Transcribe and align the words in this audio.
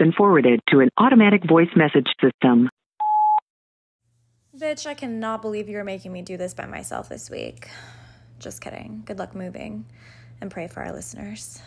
been 0.00 0.12
forwarded 0.12 0.60
to 0.70 0.80
an 0.80 0.88
automatic 0.96 1.46
voice 1.46 1.68
message 1.76 2.08
system. 2.20 2.70
Bitch, 4.56 4.86
I 4.86 4.94
cannot 4.94 5.42
believe 5.42 5.68
you're 5.68 5.84
making 5.84 6.10
me 6.10 6.22
do 6.22 6.36
this 6.38 6.54
by 6.54 6.66
myself 6.66 7.08
this 7.08 7.30
week. 7.30 7.68
Just 8.38 8.62
kidding. 8.62 9.02
Good 9.04 9.18
luck 9.18 9.34
moving 9.34 9.84
and 10.40 10.50
pray 10.50 10.68
for 10.68 10.82
our 10.82 10.92
listeners. 10.92 11.60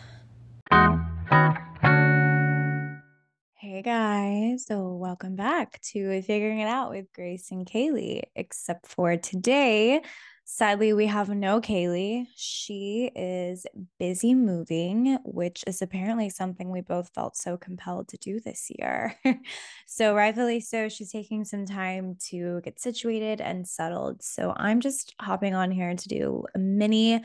Hey 3.54 3.82
guys, 3.82 4.66
so 4.66 4.94
welcome 4.94 5.36
back 5.36 5.80
to 5.92 6.20
Figuring 6.22 6.58
It 6.58 6.66
Out 6.66 6.90
with 6.90 7.06
Grace 7.14 7.52
and 7.52 7.64
Kaylee. 7.64 8.22
Except 8.34 8.86
for 8.86 9.16
today, 9.16 10.02
sadly, 10.44 10.92
we 10.92 11.06
have 11.06 11.28
no 11.28 11.60
Kaylee. 11.60 12.26
She 12.36 13.10
is 13.16 13.66
busy 13.98 14.34
moving, 14.34 15.18
which 15.24 15.64
is 15.66 15.82
apparently 15.82 16.30
something 16.30 16.70
we 16.70 16.80
both 16.80 17.10
felt 17.14 17.36
so 17.36 17.56
compelled 17.56 18.08
to 18.08 18.16
do 18.18 18.40
this 18.40 18.68
year. 18.78 19.14
so, 19.86 20.14
rightfully 20.14 20.60
so, 20.60 20.88
she's 20.88 21.10
taking 21.10 21.44
some 21.44 21.66
time 21.66 22.16
to 22.30 22.60
get 22.62 22.80
situated 22.80 23.40
and 23.40 23.66
settled. 23.66 24.22
So, 24.22 24.52
I'm 24.56 24.80
just 24.80 25.14
hopping 25.20 25.54
on 25.54 25.70
here 25.70 25.94
to 25.94 26.08
do 26.08 26.44
a 26.54 26.58
mini 26.58 27.22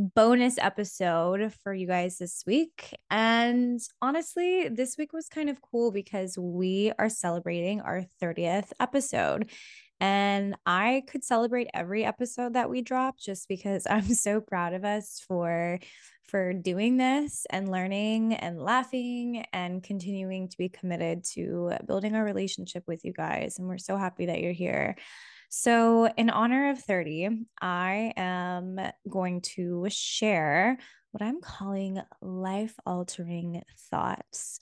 bonus 0.00 0.56
episode 0.58 1.52
for 1.62 1.74
you 1.74 1.86
guys 1.86 2.18
this 2.18 2.42
week. 2.46 2.96
And 3.10 3.80
honestly, 4.00 4.68
this 4.68 4.96
week 4.96 5.12
was 5.12 5.28
kind 5.28 5.50
of 5.50 5.60
cool 5.60 5.92
because 5.92 6.38
we 6.38 6.92
are 6.98 7.10
celebrating 7.10 7.80
our 7.82 8.04
30th 8.22 8.72
episode. 8.80 9.50
And 10.00 10.56
I 10.64 11.02
could 11.08 11.22
celebrate 11.22 11.68
every 11.74 12.04
episode 12.04 12.54
that 12.54 12.70
we 12.70 12.82
drop 12.82 13.18
just 13.18 13.48
because 13.48 13.86
I'm 13.90 14.14
so 14.14 14.40
proud 14.40 14.74
of 14.74 14.84
us 14.84 15.22
for 15.26 15.78
for 16.24 16.52
doing 16.52 16.96
this 16.96 17.44
and 17.50 17.68
learning 17.68 18.34
and 18.34 18.62
laughing 18.62 19.44
and 19.52 19.82
continuing 19.82 20.48
to 20.48 20.56
be 20.56 20.68
committed 20.68 21.24
to 21.24 21.72
building 21.86 22.14
our 22.14 22.24
relationship 22.24 22.84
with 22.86 23.04
you 23.04 23.12
guys. 23.12 23.58
And 23.58 23.66
we're 23.66 23.78
so 23.78 23.96
happy 23.96 24.26
that 24.26 24.40
you're 24.40 24.52
here. 24.52 24.96
So, 25.48 26.06
in 26.06 26.30
honor 26.30 26.70
of 26.70 26.78
30, 26.78 27.46
I 27.60 28.12
am 28.16 28.78
going 29.08 29.40
to 29.56 29.88
share 29.90 30.78
what 31.10 31.22
I'm 31.22 31.40
calling 31.40 32.00
life 32.22 32.74
altering 32.86 33.62
thoughts. 33.90 34.60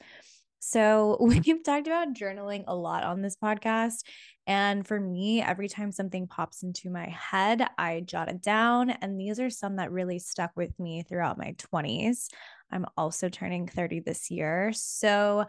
So, 0.58 1.16
we've 1.20 1.62
talked 1.64 1.86
about 1.86 2.14
journaling 2.14 2.64
a 2.66 2.74
lot 2.74 3.04
on 3.04 3.22
this 3.22 3.36
podcast. 3.36 4.04
And 4.46 4.86
for 4.86 4.98
me, 4.98 5.42
every 5.42 5.68
time 5.68 5.92
something 5.92 6.26
pops 6.26 6.62
into 6.62 6.90
my 6.90 7.06
head, 7.08 7.66
I 7.76 8.00
jot 8.00 8.28
it 8.28 8.40
down. 8.40 8.90
And 8.90 9.20
these 9.20 9.38
are 9.38 9.50
some 9.50 9.76
that 9.76 9.92
really 9.92 10.18
stuck 10.18 10.52
with 10.56 10.72
me 10.78 11.02
throughout 11.02 11.36
my 11.36 11.54
20s. 11.58 12.28
I'm 12.70 12.86
also 12.96 13.28
turning 13.28 13.66
30 13.66 14.00
this 14.00 14.30
year. 14.30 14.72
So, 14.74 15.44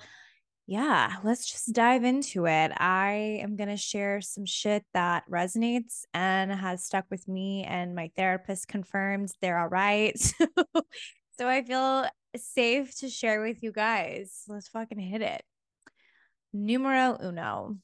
yeah, 0.68 1.16
let's 1.24 1.52
just 1.52 1.74
dive 1.74 2.04
into 2.04 2.46
it. 2.46 2.72
I 2.78 3.40
am 3.42 3.56
going 3.56 3.70
to 3.70 3.76
share 3.76 4.22
some 4.22 4.46
shit 4.46 4.84
that 4.94 5.24
resonates 5.28 6.04
and 6.14 6.52
has 6.52 6.86
stuck 6.86 7.06
with 7.10 7.28
me, 7.28 7.64
and 7.64 7.96
my 7.96 8.12
therapist 8.16 8.68
confirms 8.68 9.34
they're 9.42 9.58
all 9.58 9.68
right. 9.68 10.16
so 10.20 10.46
I 11.48 11.64
feel 11.64 12.06
safe 12.36 12.98
to 13.00 13.10
share 13.10 13.42
with 13.42 13.64
you 13.64 13.72
guys. 13.72 14.44
Let's 14.48 14.68
fucking 14.68 15.00
hit 15.00 15.22
it. 15.22 15.44
Numero 16.52 17.18
uno 17.24 17.78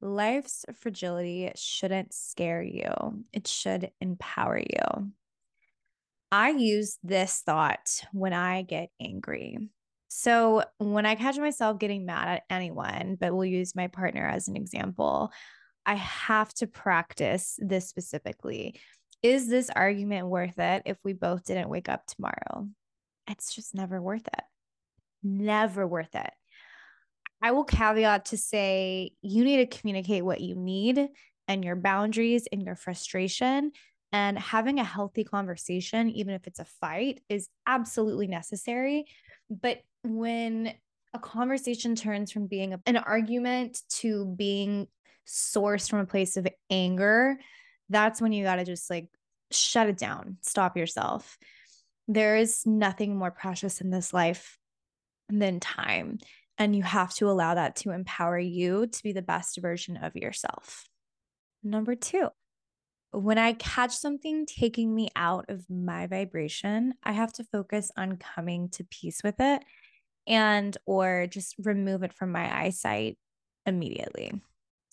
life's 0.00 0.64
fragility 0.74 1.50
shouldn't 1.56 2.12
scare 2.12 2.62
you, 2.62 2.90
it 3.32 3.46
should 3.46 3.90
empower 4.00 4.58
you. 4.58 5.12
I 6.32 6.50
use 6.50 6.98
this 7.02 7.42
thought 7.44 8.02
when 8.12 8.32
I 8.32 8.62
get 8.62 8.90
angry. 9.00 9.58
So 10.08 10.64
when 10.78 11.06
I 11.06 11.14
catch 11.14 11.38
myself 11.38 11.78
getting 11.78 12.04
mad 12.04 12.28
at 12.28 12.42
anyone, 12.50 13.16
but 13.20 13.34
we'll 13.34 13.44
use 13.44 13.76
my 13.76 13.88
partner 13.88 14.26
as 14.26 14.48
an 14.48 14.56
example, 14.56 15.30
I 15.84 15.94
have 15.94 16.52
to 16.54 16.66
practice 16.66 17.58
this 17.58 17.88
specifically. 17.88 18.80
Is 19.26 19.48
this 19.48 19.70
argument 19.74 20.28
worth 20.28 20.56
it 20.60 20.82
if 20.86 20.98
we 21.02 21.12
both 21.12 21.44
didn't 21.44 21.68
wake 21.68 21.88
up 21.88 22.06
tomorrow? 22.06 22.68
It's 23.26 23.52
just 23.52 23.74
never 23.74 24.00
worth 24.00 24.24
it. 24.24 24.42
Never 25.20 25.84
worth 25.84 26.14
it. 26.14 26.30
I 27.42 27.50
will 27.50 27.64
caveat 27.64 28.26
to 28.26 28.36
say 28.36 29.10
you 29.22 29.42
need 29.42 29.68
to 29.68 29.78
communicate 29.78 30.24
what 30.24 30.40
you 30.40 30.54
need 30.54 31.08
and 31.48 31.64
your 31.64 31.74
boundaries 31.74 32.46
and 32.52 32.62
your 32.62 32.76
frustration. 32.76 33.72
And 34.12 34.38
having 34.38 34.78
a 34.78 34.84
healthy 34.84 35.24
conversation, 35.24 36.08
even 36.10 36.32
if 36.32 36.46
it's 36.46 36.60
a 36.60 36.64
fight, 36.80 37.20
is 37.28 37.48
absolutely 37.66 38.28
necessary. 38.28 39.06
But 39.50 39.80
when 40.04 40.72
a 41.12 41.18
conversation 41.18 41.96
turns 41.96 42.30
from 42.30 42.46
being 42.46 42.80
an 42.86 42.96
argument 42.96 43.82
to 43.88 44.24
being 44.24 44.86
sourced 45.26 45.90
from 45.90 45.98
a 45.98 46.06
place 46.06 46.36
of 46.36 46.46
anger, 46.70 47.38
that's 47.88 48.20
when 48.20 48.32
you 48.32 48.44
got 48.44 48.56
to 48.56 48.64
just 48.64 48.90
like 48.90 49.08
shut 49.50 49.88
it 49.88 49.98
down, 49.98 50.38
stop 50.42 50.76
yourself. 50.76 51.38
There 52.08 52.36
is 52.36 52.62
nothing 52.64 53.16
more 53.16 53.30
precious 53.30 53.80
in 53.80 53.90
this 53.90 54.12
life 54.12 54.58
than 55.28 55.60
time. 55.60 56.18
And 56.58 56.74
you 56.74 56.82
have 56.82 57.12
to 57.14 57.28
allow 57.28 57.54
that 57.54 57.76
to 57.76 57.90
empower 57.90 58.38
you 58.38 58.86
to 58.86 59.02
be 59.02 59.12
the 59.12 59.22
best 59.22 59.58
version 59.58 59.98
of 59.98 60.16
yourself. 60.16 60.88
Number 61.62 61.94
two, 61.94 62.28
when 63.10 63.38
I 63.38 63.52
catch 63.54 63.94
something 63.96 64.46
taking 64.46 64.94
me 64.94 65.08
out 65.16 65.46
of 65.48 65.68
my 65.68 66.06
vibration, 66.06 66.94
I 67.02 67.12
have 67.12 67.32
to 67.34 67.44
focus 67.44 67.90
on 67.96 68.16
coming 68.16 68.68
to 68.70 68.84
peace 68.84 69.20
with 69.22 69.36
it 69.38 69.62
and 70.26 70.76
or 70.86 71.26
just 71.28 71.54
remove 71.58 72.02
it 72.02 72.12
from 72.12 72.32
my 72.32 72.64
eyesight 72.64 73.18
immediately. 73.64 74.32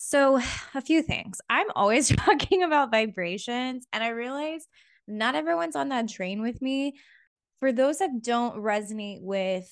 So, 0.05 0.37
a 0.75 0.81
few 0.81 1.01
things. 1.01 1.39
I'm 1.49 1.67
always 1.75 2.09
talking 2.15 2.63
about 2.63 2.91
vibrations, 2.91 3.87
and 3.93 4.03
I 4.03 4.09
realize 4.09 4.67
not 5.07 5.35
everyone's 5.35 5.75
on 5.75 5.89
that 5.89 6.09
train 6.09 6.41
with 6.41 6.61
me. 6.61 6.95
For 7.59 7.71
those 7.71 7.99
that 7.99 8.21
don't 8.21 8.57
resonate 8.57 9.21
with 9.21 9.71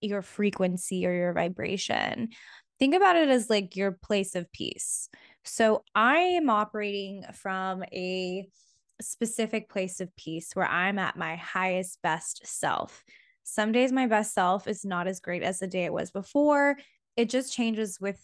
your 0.00 0.22
frequency 0.22 1.06
or 1.06 1.12
your 1.12 1.32
vibration, 1.32 2.30
think 2.80 2.94
about 2.94 3.14
it 3.14 3.28
as 3.28 3.48
like 3.48 3.76
your 3.76 3.92
place 3.92 4.34
of 4.34 4.50
peace. 4.52 5.08
So, 5.44 5.84
I 5.94 6.16
am 6.16 6.50
operating 6.50 7.24
from 7.32 7.84
a 7.92 8.48
specific 9.00 9.70
place 9.70 10.00
of 10.00 10.14
peace 10.16 10.50
where 10.54 10.66
I'm 10.66 10.98
at 10.98 11.16
my 11.16 11.36
highest, 11.36 12.02
best 12.02 12.44
self. 12.44 13.04
Some 13.44 13.70
days 13.70 13.92
my 13.92 14.06
best 14.06 14.34
self 14.34 14.66
is 14.66 14.84
not 14.84 15.06
as 15.06 15.20
great 15.20 15.42
as 15.42 15.60
the 15.60 15.66
day 15.68 15.84
it 15.84 15.92
was 15.92 16.10
before. 16.10 16.76
It 17.16 17.30
just 17.30 17.54
changes 17.54 17.98
with 18.00 18.20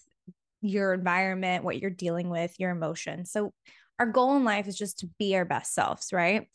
your 0.69 0.93
environment, 0.95 1.65
what 1.65 1.79
you're 1.79 1.91
dealing 1.91 2.29
with, 2.29 2.55
your 2.59 2.71
emotions. 2.71 3.31
So, 3.31 3.53
our 3.99 4.07
goal 4.07 4.37
in 4.37 4.45
life 4.45 4.69
is 4.69 4.77
just 4.77 4.99
to 4.99 5.09
be 5.19 5.35
our 5.37 5.45
best 5.45 5.75
selves, 5.75 6.13
right? 6.13 6.49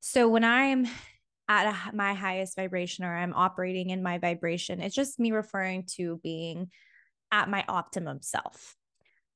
So, 0.00 0.28
when 0.28 0.44
I'm 0.44 0.86
at 1.48 1.66
a, 1.66 1.96
my 1.96 2.14
highest 2.14 2.56
vibration 2.56 3.04
or 3.04 3.14
I'm 3.14 3.34
operating 3.34 3.90
in 3.90 4.02
my 4.02 4.18
vibration, 4.18 4.80
it's 4.80 4.94
just 4.94 5.18
me 5.18 5.32
referring 5.32 5.84
to 5.96 6.20
being 6.22 6.70
at 7.32 7.48
my 7.48 7.64
optimum 7.68 8.22
self. 8.22 8.76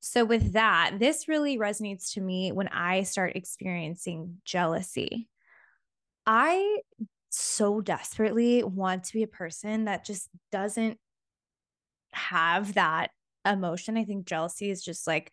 So, 0.01 0.25
with 0.25 0.55
that, 0.55 0.97
this 0.99 1.29
really 1.29 1.59
resonates 1.59 2.15
to 2.15 2.21
me 2.21 2.53
when 2.53 2.69
I 2.69 3.03
start 3.03 3.37
experiencing 3.37 4.39
jealousy. 4.45 5.29
I 6.27 6.81
so 7.31 7.81
desperately 7.81 8.63
want 8.63 9.05
to 9.05 9.13
be 9.13 9.23
a 9.23 9.29
person 9.29 9.85
that 9.85 10.05
just 10.05 10.29
doesn't 10.51 10.99
have 12.13 12.75
that 12.75 13.11
emotion. 13.47 13.97
I 13.97 14.05
think 14.05 14.27
jealousy 14.27 14.71
is 14.71 14.83
just 14.83 15.07
like 15.07 15.33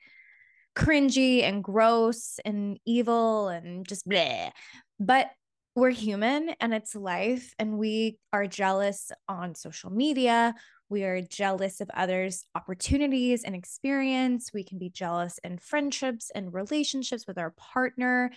cringy 0.75 1.43
and 1.43 1.63
gross 1.63 2.39
and 2.45 2.79
evil 2.85 3.49
and 3.49 3.87
just 3.87 4.07
bleh. 4.07 4.51
But 4.99 5.31
we're 5.75 5.91
human 5.91 6.55
and 6.59 6.73
it's 6.73 6.95
life, 6.95 7.53
and 7.59 7.77
we 7.77 8.17
are 8.33 8.47
jealous 8.47 9.11
on 9.29 9.53
social 9.53 9.91
media. 9.91 10.55
We 10.89 11.03
are 11.03 11.21
jealous 11.21 11.81
of 11.81 11.89
others' 11.93 12.45
opportunities 12.55 13.43
and 13.43 13.53
experience. 13.53 14.51
We 14.53 14.63
can 14.63 14.79
be 14.79 14.89
jealous 14.89 15.37
in 15.43 15.59
friendships 15.59 16.31
and 16.33 16.53
relationships 16.53 17.27
with 17.27 17.37
our 17.37 17.51
partner. 17.51 18.31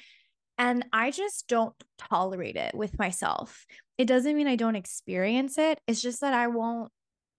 And 0.59 0.85
I 0.93 1.11
just 1.13 1.49
don't 1.49 1.75
tolerate 1.97 2.57
it 2.57 2.75
with 2.75 2.99
myself. 2.99 3.65
It 3.97 4.05
doesn't 4.05 4.37
mean 4.37 4.49
I 4.49 4.57
don't 4.57 4.77
experience 4.77 5.57
it. 5.57 5.81
It's 5.87 6.03
just 6.03 6.21
that 6.21 6.35
I 6.35 6.49
won't 6.49 6.91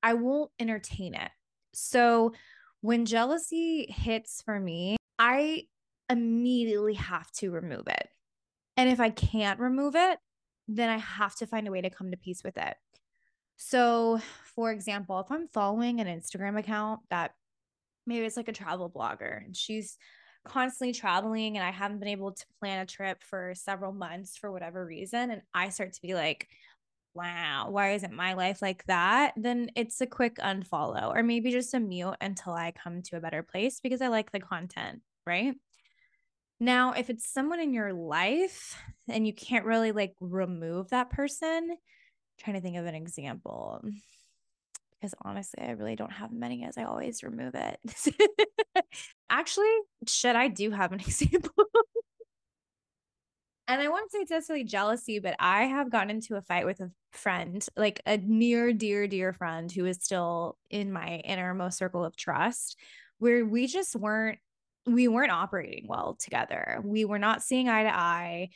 I 0.02 0.16
won't 0.16 0.50
entertain 0.60 1.14
it. 1.14 1.30
So 1.74 2.34
when 2.82 3.06
jealousy 3.06 3.86
hits 3.90 4.42
for 4.42 4.60
me, 4.60 4.98
I 5.20 5.64
immediately 6.10 6.96
have 6.96 7.32
to 7.34 7.52
remove 7.52 7.88
it. 7.88 8.08
And 8.78 8.90
if 8.90 9.00
I 9.00 9.10
can't 9.10 9.60
remove 9.60 9.96
it, 9.96 10.20
then 10.68 10.90
I 10.90 10.98
have 10.98 11.36
to 11.36 11.48
find 11.48 11.68
a 11.68 11.72
way 11.72 11.82
to 11.82 11.90
come 11.90 12.12
to 12.12 12.18
peace 12.18 12.44
with 12.44 12.58
it. 12.58 12.76
So, 13.58 14.20
for 14.56 14.72
example, 14.72 15.20
if 15.20 15.32
I'm 15.32 15.48
following 15.48 16.00
an 16.00 16.08
Instagram 16.08 16.58
account 16.58 17.02
that 17.10 17.32
maybe 18.08 18.26
it's 18.26 18.38
like 18.38 18.48
a 18.48 18.54
travel 18.54 18.90
blogger 18.90 19.46
and 19.46 19.56
she's 19.56 19.98
constantly 20.44 20.94
traveling 20.94 21.58
and 21.58 21.66
I 21.66 21.70
haven't 21.70 22.00
been 22.00 22.08
able 22.08 22.32
to 22.32 22.46
plan 22.60 22.80
a 22.80 22.86
trip 22.86 23.22
for 23.22 23.54
several 23.56 23.94
months 23.94 24.38
for 24.38 24.52
whatever 24.52 24.84
reason. 24.84 25.30
And 25.30 25.42
I 25.54 25.70
start 25.70 25.94
to 25.94 26.02
be 26.02 26.16
like, 26.16 26.48
wow, 27.14 27.68
why 27.70 27.94
isn't 27.94 28.14
my 28.14 28.34
life 28.34 28.62
like 28.62 28.86
that? 28.86 29.34
Then 29.36 29.70
it's 29.76 30.00
a 30.02 30.08
quick 30.08 30.36
unfollow 30.38 31.14
or 31.14 31.24
maybe 31.24 31.52
just 31.52 31.74
a 31.74 31.80
mute 31.80 32.16
until 32.22 32.54
I 32.54 32.72
come 32.72 33.02
to 33.04 33.18
a 33.18 33.22
better 33.22 33.44
place 33.44 33.80
because 33.82 34.02
I 34.02 34.08
like 34.08 34.32
the 34.32 34.40
content, 34.40 35.02
right? 35.26 35.56
Now, 36.60 36.94
if 36.94 37.10
it's 37.10 37.32
someone 37.32 37.60
in 37.60 37.74
your 37.74 37.92
life 37.94 38.78
and 39.08 39.26
you 39.26 39.34
can't 39.34 39.66
really 39.66 39.92
like 39.92 40.14
remove 40.20 40.90
that 40.90 41.10
person, 41.10 41.76
trying 42.40 42.56
to 42.56 42.62
think 42.62 42.78
of 42.78 42.86
an 42.86 42.96
example 42.96 43.82
because 45.02 45.16
honestly, 45.24 45.64
I 45.64 45.72
really 45.72 45.96
don't 45.96 46.12
have 46.12 46.32
many 46.32 46.64
as 46.64 46.78
I 46.78 46.84
always 46.84 47.24
remove 47.24 47.56
it. 47.56 47.80
Actually, 49.30 49.74
shit, 50.08 50.36
I 50.36 50.48
do 50.48 50.70
have 50.70 50.92
an 50.92 51.00
example. 51.08 51.66
And 53.72 53.82
I 53.82 53.90
won't 53.90 54.12
say 54.12 54.20
it's 54.20 54.32
necessarily 54.32 54.64
jealousy, 54.66 55.20
but 55.20 55.36
I 55.40 55.64
have 55.64 55.92
gotten 55.92 56.10
into 56.10 56.36
a 56.36 56.42
fight 56.42 56.66
with 56.66 56.80
a 56.80 56.92
friend, 57.12 57.66
like 57.76 58.02
a 58.06 58.18
near, 58.18 58.74
dear, 58.74 59.08
dear 59.08 59.34
friend 59.34 59.72
who 59.72 59.86
is 59.86 59.98
still 60.02 60.58
in 60.70 60.92
my 60.92 61.22
innermost 61.26 61.78
circle 61.78 62.04
of 62.04 62.16
trust, 62.16 62.78
where 63.20 63.46
we 63.46 63.68
just 63.68 63.96
weren't 63.96 64.40
we 64.86 65.08
weren't 65.08 65.32
operating 65.32 65.86
well 65.88 66.18
together. 66.20 66.80
We 66.84 67.06
were 67.06 67.20
not 67.20 67.44
seeing 67.44 67.70
eye 67.70 67.84
to 67.84 67.96
eye. 67.96 68.50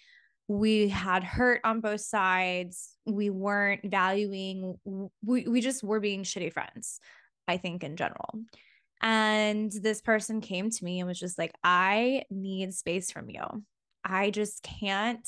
We 0.47 0.89
had 0.89 1.23
hurt 1.23 1.61
on 1.63 1.81
both 1.81 2.01
sides. 2.01 2.95
We 3.05 3.29
weren't 3.29 3.81
valuing, 3.83 4.75
we, 5.23 5.47
we 5.47 5.61
just 5.61 5.83
were 5.83 5.99
being 5.99 6.23
shitty 6.23 6.51
friends, 6.51 6.99
I 7.47 7.57
think, 7.57 7.83
in 7.83 7.95
general. 7.95 8.39
And 9.01 9.71
this 9.71 10.01
person 10.01 10.41
came 10.41 10.71
to 10.71 10.83
me 10.83 10.99
and 10.99 11.07
was 11.07 11.19
just 11.19 11.37
like, 11.37 11.53
I 11.63 12.23
need 12.31 12.73
space 12.73 13.11
from 13.11 13.29
you. 13.29 13.43
I 14.05 14.29
just 14.29 14.63
can't. 14.63 15.27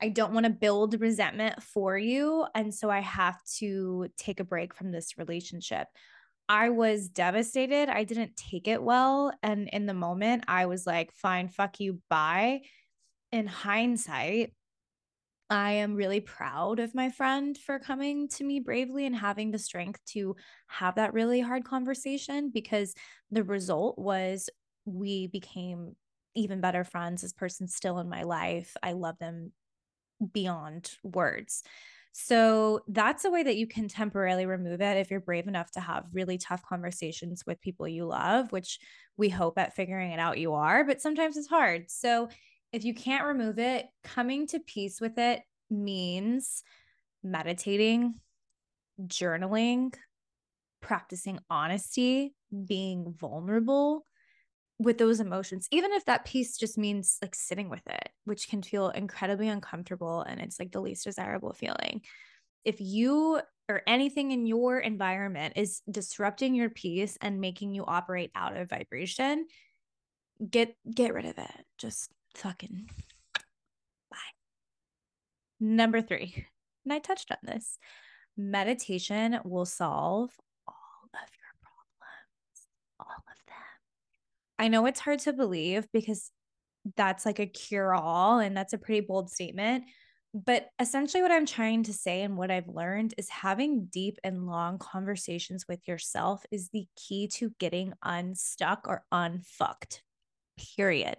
I 0.00 0.08
don't 0.08 0.32
want 0.32 0.44
to 0.44 0.50
build 0.50 1.00
resentment 1.00 1.62
for 1.62 1.98
you. 1.98 2.46
And 2.54 2.74
so 2.74 2.88
I 2.88 3.00
have 3.00 3.42
to 3.58 4.08
take 4.16 4.40
a 4.40 4.44
break 4.44 4.74
from 4.74 4.92
this 4.92 5.18
relationship. 5.18 5.88
I 6.48 6.70
was 6.70 7.08
devastated. 7.08 7.88
I 7.88 8.04
didn't 8.04 8.36
take 8.36 8.68
it 8.68 8.82
well. 8.82 9.32
And 9.42 9.68
in 9.72 9.86
the 9.86 9.94
moment, 9.94 10.44
I 10.46 10.66
was 10.66 10.86
like, 10.86 11.12
fine, 11.12 11.48
fuck 11.48 11.80
you, 11.80 12.00
bye. 12.08 12.60
In 13.32 13.46
hindsight, 13.46 14.52
I 15.50 15.72
am 15.72 15.94
really 15.94 16.20
proud 16.20 16.80
of 16.80 16.94
my 16.94 17.10
friend 17.10 17.56
for 17.56 17.78
coming 17.78 18.28
to 18.28 18.44
me 18.44 18.60
bravely 18.60 19.06
and 19.06 19.16
having 19.16 19.50
the 19.50 19.58
strength 19.58 20.00
to 20.08 20.36
have 20.66 20.96
that 20.96 21.14
really 21.14 21.40
hard 21.40 21.64
conversation 21.64 22.50
because 22.52 22.94
the 23.30 23.44
result 23.44 23.98
was 23.98 24.48
we 24.84 25.26
became 25.28 25.96
even 26.34 26.60
better 26.60 26.84
friends. 26.84 27.22
This 27.22 27.32
person's 27.32 27.74
still 27.74 27.98
in 27.98 28.08
my 28.08 28.22
life. 28.22 28.76
I 28.82 28.92
love 28.92 29.18
them 29.18 29.52
beyond 30.32 30.90
words. 31.02 31.62
So 32.12 32.80
that's 32.86 33.24
a 33.24 33.30
way 33.30 33.42
that 33.42 33.56
you 33.56 33.66
can 33.66 33.88
temporarily 33.88 34.46
remove 34.46 34.80
it 34.80 34.96
if 34.98 35.10
you're 35.10 35.18
brave 35.18 35.48
enough 35.48 35.72
to 35.72 35.80
have 35.80 36.06
really 36.12 36.38
tough 36.38 36.62
conversations 36.62 37.42
with 37.44 37.60
people 37.60 37.88
you 37.88 38.06
love, 38.06 38.52
which 38.52 38.78
we 39.16 39.28
hope 39.28 39.58
at 39.58 39.74
figuring 39.74 40.12
it 40.12 40.20
out 40.20 40.38
you 40.38 40.54
are, 40.54 40.84
but 40.84 41.00
sometimes 41.00 41.36
it's 41.36 41.48
hard. 41.48 41.90
So 41.90 42.28
if 42.72 42.84
you 42.84 42.94
can't 42.94 43.26
remove 43.26 43.58
it, 43.58 43.86
coming 44.04 44.46
to 44.48 44.60
peace 44.60 45.00
with 45.00 45.18
it 45.18 45.42
means 45.70 46.62
meditating, 47.24 48.14
journaling, 49.02 49.94
practicing 50.80 51.40
honesty, 51.50 52.34
being 52.66 53.12
vulnerable 53.18 54.06
with 54.78 54.98
those 54.98 55.20
emotions, 55.20 55.68
even 55.70 55.92
if 55.92 56.04
that 56.06 56.24
peace 56.24 56.56
just 56.56 56.76
means 56.76 57.18
like 57.22 57.34
sitting 57.34 57.68
with 57.68 57.86
it, 57.86 58.08
which 58.24 58.48
can 58.48 58.62
feel 58.62 58.88
incredibly 58.90 59.48
uncomfortable 59.48 60.22
and 60.22 60.40
it's 60.40 60.58
like 60.58 60.72
the 60.72 60.80
least 60.80 61.04
desirable 61.04 61.52
feeling. 61.52 62.02
If 62.64 62.80
you 62.80 63.40
or 63.68 63.82
anything 63.86 64.32
in 64.32 64.46
your 64.46 64.78
environment 64.78 65.54
is 65.56 65.80
disrupting 65.90 66.54
your 66.54 66.70
peace 66.70 67.16
and 67.20 67.40
making 67.40 67.74
you 67.74 67.84
operate 67.86 68.30
out 68.34 68.56
of 68.56 68.68
vibration, 68.68 69.46
get 70.50 70.74
get 70.92 71.14
rid 71.14 71.26
of 71.26 71.38
it. 71.38 71.64
Just 71.78 72.10
fucking 72.34 72.88
bye. 74.10 74.16
Number 75.60 76.02
3. 76.02 76.46
And 76.84 76.92
I 76.92 76.98
touched 76.98 77.30
on 77.30 77.38
this. 77.42 77.78
Meditation 78.36 79.38
will 79.44 79.64
solve 79.64 80.30
all 80.66 80.74
of 81.14 81.28
your 81.38 81.54
problems. 81.62 82.66
All 82.98 83.06
of 83.06 83.22
I 84.64 84.68
know 84.68 84.86
it's 84.86 85.00
hard 85.00 85.18
to 85.20 85.34
believe 85.34 85.86
because 85.92 86.30
that's 86.96 87.26
like 87.26 87.38
a 87.38 87.44
cure 87.44 87.94
all 87.94 88.38
and 88.38 88.56
that's 88.56 88.72
a 88.72 88.78
pretty 88.78 89.02
bold 89.02 89.28
statement. 89.30 89.84
But 90.32 90.68
essentially, 90.80 91.22
what 91.22 91.30
I'm 91.30 91.44
trying 91.44 91.82
to 91.82 91.92
say 91.92 92.22
and 92.22 92.38
what 92.38 92.50
I've 92.50 92.66
learned 92.66 93.12
is 93.18 93.28
having 93.28 93.88
deep 93.92 94.16
and 94.24 94.46
long 94.46 94.78
conversations 94.78 95.66
with 95.68 95.86
yourself 95.86 96.46
is 96.50 96.70
the 96.70 96.86
key 96.96 97.28
to 97.34 97.52
getting 97.60 97.92
unstuck 98.02 98.86
or 98.88 99.04
unfucked, 99.12 100.02
period. 100.76 101.16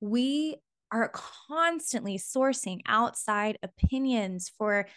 We 0.00 0.56
are 0.90 1.12
constantly 1.48 2.18
sourcing 2.18 2.80
outside 2.88 3.58
opinions 3.62 4.50
for 4.58 4.88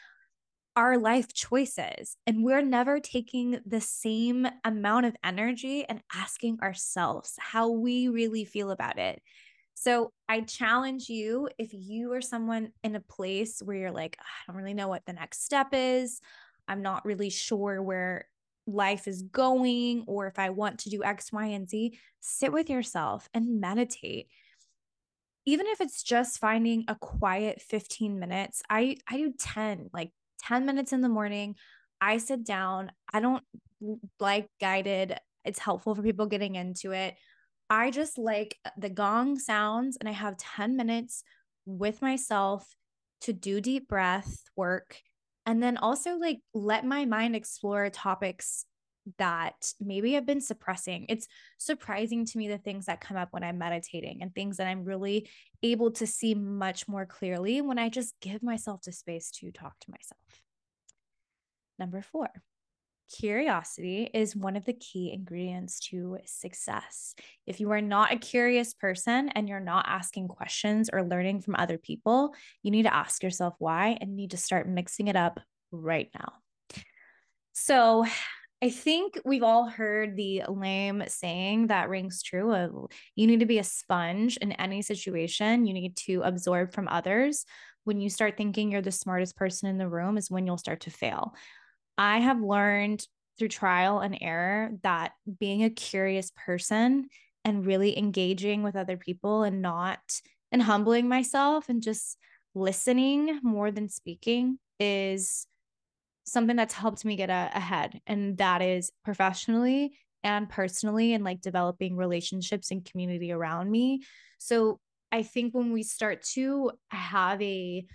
our 0.80 0.98
life 0.98 1.34
choices. 1.34 2.16
And 2.26 2.42
we're 2.42 2.62
never 2.62 3.02
taking 3.02 3.60
the 3.66 3.81
same 3.81 4.48
amount 4.64 5.08
of 5.08 5.16
energy 5.26 5.84
and 5.84 6.02
asking 6.16 6.60
ourselves 6.62 7.36
how 7.38 7.70
we 7.70 8.08
really 8.08 8.46
feel 8.46 8.72
about 8.72 8.98
it. 8.98 9.22
So 9.74 10.14
I 10.30 10.40
challenge 10.40 11.10
you 11.10 11.50
if 11.58 11.72
you 11.74 12.14
are 12.14 12.22
someone 12.22 12.70
in 12.81 12.96
a 12.96 13.02
place 13.02 13.60
where 13.62 13.76
you're 13.76 13.92
like, 13.92 14.16
ah, 14.22 14.24
I 14.24 14.52
don't 14.52 14.56
really 14.56 14.74
know 14.74 14.88
what 14.88 15.06
the 15.06 15.12
next 15.12 15.44
step 15.44 15.68
is, 15.74 16.22
I'm 16.66 16.82
not 16.82 17.04
really 17.04 17.30
sure 17.30 17.84
where 17.84 18.30
life 18.66 19.06
is 19.06 19.24
going, 19.24 20.06
or 20.08 20.28
if 20.28 20.40
I 20.40 20.50
want 20.52 20.80
to 20.80 20.90
do 20.90 21.04
X, 21.04 21.34
Y, 21.34 21.46
and 21.48 21.70
Z, 21.70 22.00
sit 22.22 22.54
with 22.54 22.70
yourself 22.70 23.28
and 23.34 23.60
meditate. 23.60 24.28
Even 25.46 25.68
if 25.68 25.82
it's 25.82 26.04
just 26.04 26.40
finding 26.40 26.86
a 26.88 26.96
quiet 26.96 27.62
15 27.62 28.18
minutes, 28.18 28.64
I 28.70 28.96
I 29.10 29.18
do 29.18 29.34
10 29.38 29.90
like 29.92 30.12
10 30.39 30.65
minutes 30.65 30.94
in 30.94 31.01
the 31.01 31.09
morning. 31.09 31.56
I 32.01 32.18
sit 32.18 32.45
down. 32.45 32.91
I 33.12 33.19
don't 33.19 33.44
like 34.19 34.47
guided. 34.59 35.18
It's 35.45 35.59
helpful 35.59 35.95
for 35.95 36.01
people 36.01 36.25
getting 36.25 36.56
into 36.56 36.91
it. 36.91 37.15
I 37.69 37.91
just 37.91 38.18
like 38.18 38.57
the 38.77 38.89
gong 38.89 39.38
sounds 39.38 39.97
and 39.97 40.10
I 40.10 40.13
have 40.13 40.38
10 40.38 40.75
minutes 40.75 41.24
with 41.65 42.01
myself 42.01 42.67
to 43.22 43.34
do 43.34 43.62
deep 43.62 43.88
breath 43.88 44.43
work 44.55 44.98
and 45.46 45.62
then 45.62 45.77
also 45.77 46.15
like 46.17 46.39
let 46.53 46.86
my 46.86 47.05
mind 47.05 47.36
explore 47.36 47.89
topics 47.89 48.65
that 49.18 49.74
maybe 49.80 50.16
I've 50.16 50.25
been 50.25 50.42
suppressing. 50.42 51.06
It's 51.10 51.28
surprising 51.58 52.25
to 52.25 52.38
me 52.38 52.48
the 52.48 52.58
things 52.58 52.86
that 52.86 53.01
come 53.01 53.18
up 53.18 53.30
when 53.32 53.44
I'm 53.44 53.58
meditating 53.58 54.22
and 54.22 54.34
things 54.34 54.58
that 54.58 54.68
I'm 54.68 54.84
really 54.84 55.30
able 55.63 55.92
to 55.92 56.08
see 56.08 56.36
much 56.36 56.88
more 56.88 57.06
clearly 57.06 57.62
when 57.62 57.80
I 57.80 57.89
just 57.89 58.13
give 58.22 58.44
myself 58.44 58.82
the 58.84 58.92
space 58.92 59.32
to 59.32 59.51
talk 59.51 59.74
to 59.82 59.92
myself. 59.92 60.20
Number 61.78 62.01
four, 62.01 62.30
curiosity 63.10 64.10
is 64.13 64.36
one 64.36 64.56
of 64.56 64.66
the 64.66 64.74
key 64.74 65.12
ingredients 65.12 65.80
to 65.80 66.18
success. 66.25 67.16
If 67.48 67.60
you 67.60 67.72
are 67.72 67.82
not 67.82 68.12
a 68.12 68.18
curious 68.18 68.74
person 68.74 69.30
and 69.30 69.50
you're 69.50 69.60
not 69.60 69.86
asking 69.88 70.28
questions 70.28 70.89
or 70.92 71.04
learning 71.04 71.42
from 71.42 71.56
other 71.58 71.78
people, 71.78 72.34
you 72.63 72.72
need 72.72 72.84
to 72.84 72.94
ask 72.94 73.24
yourself 73.24 73.56
why 73.60 73.98
and 74.00 74.16
need 74.16 74.32
to 74.32 74.38
start 74.38 74.68
mixing 74.68 75.08
it 75.08 75.16
up 75.16 75.39
right 75.72 76.10
now. 76.13 76.34
So, 77.54 78.06
I 78.62 78.70
think 78.70 79.18
we've 79.24 79.44
all 79.44 79.70
heard 79.70 80.18
the 80.18 80.44
lame 80.50 81.04
saying 81.08 81.68
that 81.68 81.88
rings 81.88 82.22
true 82.22 82.54
of 82.54 82.92
you 83.16 83.25
need 83.25 83.39
to 83.39 83.46
be 83.46 83.60
a 83.60 83.63
sponge 83.63 84.36
in 84.38 84.51
any 84.54 84.82
situation. 84.82 85.66
You 85.66 85.74
need 85.74 85.96
to 85.98 86.22
absorb 86.24 86.74
from 86.74 86.89
others. 86.89 87.46
When 87.86 88.01
you 88.01 88.10
start 88.10 88.36
thinking 88.36 88.72
you're 88.72 88.82
the 88.82 88.92
smartest 88.92 89.38
person 89.38 89.70
in 89.70 89.78
the 89.78 89.88
room 89.88 90.18
is 90.18 90.30
when 90.30 90.46
you'll 90.46 90.58
start 90.58 90.82
to 90.82 90.92
fail. 90.92 91.34
I 91.98 92.20
have 92.20 92.42
learned 92.42 93.06
through 93.38 93.48
trial 93.48 94.00
and 94.00 94.18
error 94.20 94.72
that 94.84 95.13
being 95.39 95.63
a 95.63 95.70
curious 95.70 96.32
person 96.36 97.08
and 97.46 97.66
really 97.66 97.98
engaging 97.98 98.63
with 98.63 98.75
other 98.75 98.98
people 98.98 99.44
and 99.44 99.62
not 99.62 100.00
and 100.51 100.62
humbling 100.62 101.08
myself 101.08 101.70
and 101.70 101.82
just 101.82 102.18
listening 102.54 103.39
more 103.42 103.72
than 103.72 103.88
speaking 103.88 104.60
is 104.80 105.48
something 106.31 106.55
that's 106.55 106.74
helped 106.74 107.03
me 107.05 107.15
get 107.15 107.29
a, 107.29 107.50
ahead 107.53 108.00
and 108.07 108.38
that 108.38 108.62
is 108.62 108.91
professionally 109.03 109.98
and 110.24 110.50
personally 110.50 111.13
and 111.13 111.24
like 111.24 111.41
developing 111.41 111.95
relationships 111.95 112.71
and 112.71 112.86
community 112.86 113.31
around 113.31 113.69
me 113.71 114.01
so 114.38 114.79
i 115.12 115.24
think 115.24 115.53
when 115.53 115.71
we 115.71 115.83
start 115.83 116.21
to 116.21 116.71
have 116.89 117.41
a 117.41 117.86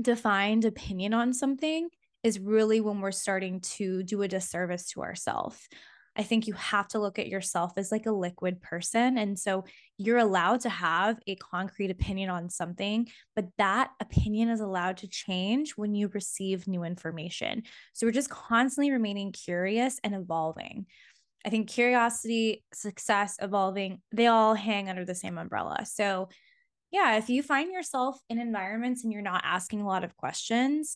defined 0.00 0.64
opinion 0.64 1.12
on 1.12 1.32
something 1.32 1.88
is 2.22 2.38
really 2.38 2.80
when 2.80 3.00
we're 3.00 3.10
starting 3.10 3.60
to 3.60 4.02
do 4.02 4.22
a 4.22 4.28
disservice 4.28 4.86
to 4.90 5.02
ourselves. 5.02 5.68
I 6.16 6.22
think 6.22 6.46
you 6.46 6.52
have 6.54 6.88
to 6.88 6.98
look 6.98 7.18
at 7.18 7.28
yourself 7.28 7.72
as 7.76 7.90
like 7.90 8.06
a 8.06 8.12
liquid 8.12 8.60
person. 8.60 9.16
And 9.16 9.38
so 9.38 9.64
you're 9.96 10.18
allowed 10.18 10.60
to 10.60 10.68
have 10.68 11.18
a 11.26 11.36
concrete 11.36 11.90
opinion 11.90 12.28
on 12.28 12.50
something, 12.50 13.08
but 13.34 13.46
that 13.56 13.90
opinion 14.00 14.50
is 14.50 14.60
allowed 14.60 14.98
to 14.98 15.08
change 15.08 15.72
when 15.72 15.94
you 15.94 16.08
receive 16.08 16.68
new 16.68 16.84
information. 16.84 17.62
So 17.94 18.06
we're 18.06 18.12
just 18.12 18.30
constantly 18.30 18.92
remaining 18.92 19.32
curious 19.32 19.98
and 20.04 20.14
evolving. 20.14 20.86
I 21.44 21.50
think 21.50 21.68
curiosity, 21.68 22.62
success, 22.72 23.36
evolving, 23.40 24.00
they 24.12 24.26
all 24.26 24.54
hang 24.54 24.88
under 24.88 25.04
the 25.04 25.14
same 25.14 25.38
umbrella. 25.38 25.84
So, 25.86 26.28
yeah, 26.92 27.16
if 27.16 27.30
you 27.30 27.42
find 27.42 27.72
yourself 27.72 28.20
in 28.28 28.38
environments 28.38 29.02
and 29.02 29.12
you're 29.12 29.22
not 29.22 29.42
asking 29.44 29.80
a 29.80 29.86
lot 29.86 30.04
of 30.04 30.16
questions, 30.16 30.94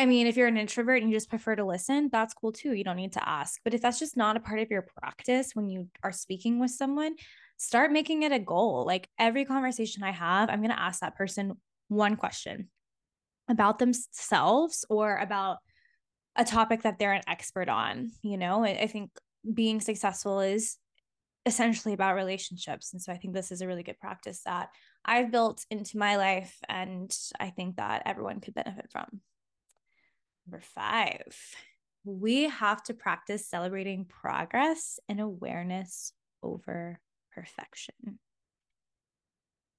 I 0.00 0.06
mean, 0.06 0.26
if 0.26 0.34
you're 0.34 0.46
an 0.46 0.56
introvert 0.56 1.02
and 1.02 1.10
you 1.10 1.16
just 1.16 1.28
prefer 1.28 1.54
to 1.54 1.64
listen, 1.66 2.08
that's 2.10 2.32
cool 2.32 2.52
too. 2.52 2.72
You 2.72 2.84
don't 2.84 2.96
need 2.96 3.12
to 3.12 3.28
ask. 3.28 3.60
But 3.62 3.74
if 3.74 3.82
that's 3.82 3.98
just 3.98 4.16
not 4.16 4.34
a 4.34 4.40
part 4.40 4.58
of 4.60 4.70
your 4.70 4.86
practice 4.96 5.50
when 5.52 5.68
you 5.68 5.88
are 6.02 6.10
speaking 6.10 6.58
with 6.58 6.70
someone, 6.70 7.16
start 7.58 7.92
making 7.92 8.22
it 8.22 8.32
a 8.32 8.38
goal. 8.38 8.86
Like 8.86 9.10
every 9.18 9.44
conversation 9.44 10.02
I 10.02 10.12
have, 10.12 10.48
I'm 10.48 10.60
going 10.60 10.70
to 10.70 10.80
ask 10.80 11.00
that 11.00 11.16
person 11.16 11.52
one 11.88 12.16
question 12.16 12.68
about 13.46 13.78
themselves 13.78 14.86
or 14.88 15.18
about 15.18 15.58
a 16.34 16.46
topic 16.46 16.84
that 16.84 16.98
they're 16.98 17.12
an 17.12 17.28
expert 17.28 17.68
on. 17.68 18.10
You 18.22 18.38
know, 18.38 18.64
I, 18.64 18.86
think 18.86 19.10
being 19.52 19.82
successful 19.82 20.40
is 20.40 20.78
essentially 21.44 21.92
about 21.92 22.14
relationships. 22.14 22.94
And 22.94 23.02
so 23.02 23.12
I 23.12 23.18
think 23.18 23.34
this 23.34 23.52
is 23.52 23.60
a 23.60 23.66
really 23.66 23.82
good 23.82 24.00
practice 24.00 24.40
that 24.46 24.70
I've 25.04 25.30
built 25.30 25.66
into 25.70 25.98
my 25.98 26.16
life. 26.16 26.56
And 26.70 27.14
I 27.38 27.50
think 27.50 27.76
that 27.76 28.04
everyone 28.06 28.40
could 28.40 28.54
benefit 28.54 28.86
from. 28.90 29.20
Number 30.50 30.64
five, 30.74 31.36
we 32.02 32.48
have 32.48 32.82
to 32.84 32.94
practice 32.94 33.46
celebrating 33.46 34.04
progress 34.04 34.98
and 35.08 35.20
awareness 35.20 36.12
over 36.42 36.98
perfection. 37.32 38.18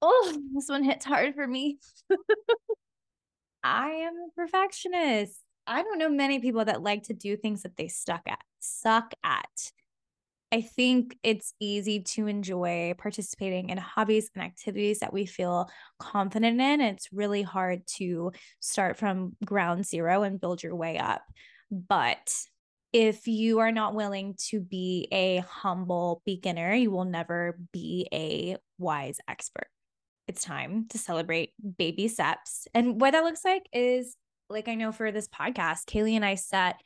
Oh, 0.01 0.41
this 0.53 0.69
one 0.69 0.85
hits 0.85 1.03
hard 1.03 1.35
for 1.35 1.45
me. 1.45 1.79
I 3.65 3.89
am 3.89 4.13
a 4.13 4.31
perfectionist. 4.33 5.41
I 5.67 5.83
don't 5.83 5.99
know 5.99 6.09
many 6.09 6.39
people 6.39 6.63
that 6.63 6.81
like 6.81 7.03
to 7.03 7.13
do 7.13 7.35
things 7.35 7.63
that 7.63 7.75
they 7.75 7.89
stuck 7.89 8.21
at, 8.29 8.39
suck 8.61 9.13
at. 9.25 9.73
I 10.51 10.61
think 10.61 11.17
it's 11.23 11.53
easy 11.61 12.01
to 12.01 12.27
enjoy 12.27 12.93
participating 12.97 13.69
in 13.69 13.77
hobbies 13.77 14.29
and 14.35 14.43
activities 14.43 14.99
that 14.99 15.13
we 15.13 15.25
feel 15.25 15.69
confident 15.97 16.59
in. 16.59 16.81
It's 16.81 17.07
really 17.13 17.41
hard 17.41 17.87
to 17.97 18.33
start 18.59 18.97
from 18.97 19.37
ground 19.45 19.85
zero 19.85 20.23
and 20.23 20.41
build 20.41 20.61
your 20.61 20.75
way 20.75 20.97
up. 20.97 21.21
But 21.71 22.35
if 22.91 23.27
you 23.27 23.59
are 23.59 23.71
not 23.71 23.95
willing 23.95 24.35
to 24.49 24.59
be 24.59 25.07
a 25.13 25.37
humble 25.37 26.21
beginner, 26.25 26.73
you 26.73 26.91
will 26.91 27.05
never 27.05 27.57
be 27.71 28.09
a 28.11 28.57
wise 28.77 29.19
expert. 29.29 29.67
It's 30.27 30.43
time 30.43 30.87
to 30.89 30.97
celebrate 30.97 31.53
baby 31.77 32.09
steps. 32.09 32.67
And 32.73 32.99
what 32.99 33.11
that 33.11 33.23
looks 33.23 33.45
like 33.45 33.63
is 33.71 34.17
like 34.49 34.67
I 34.67 34.75
know 34.75 34.91
for 34.91 35.13
this 35.13 35.29
podcast, 35.29 35.85
Kaylee 35.85 36.15
and 36.15 36.25
I 36.25 36.35
set 36.35 36.81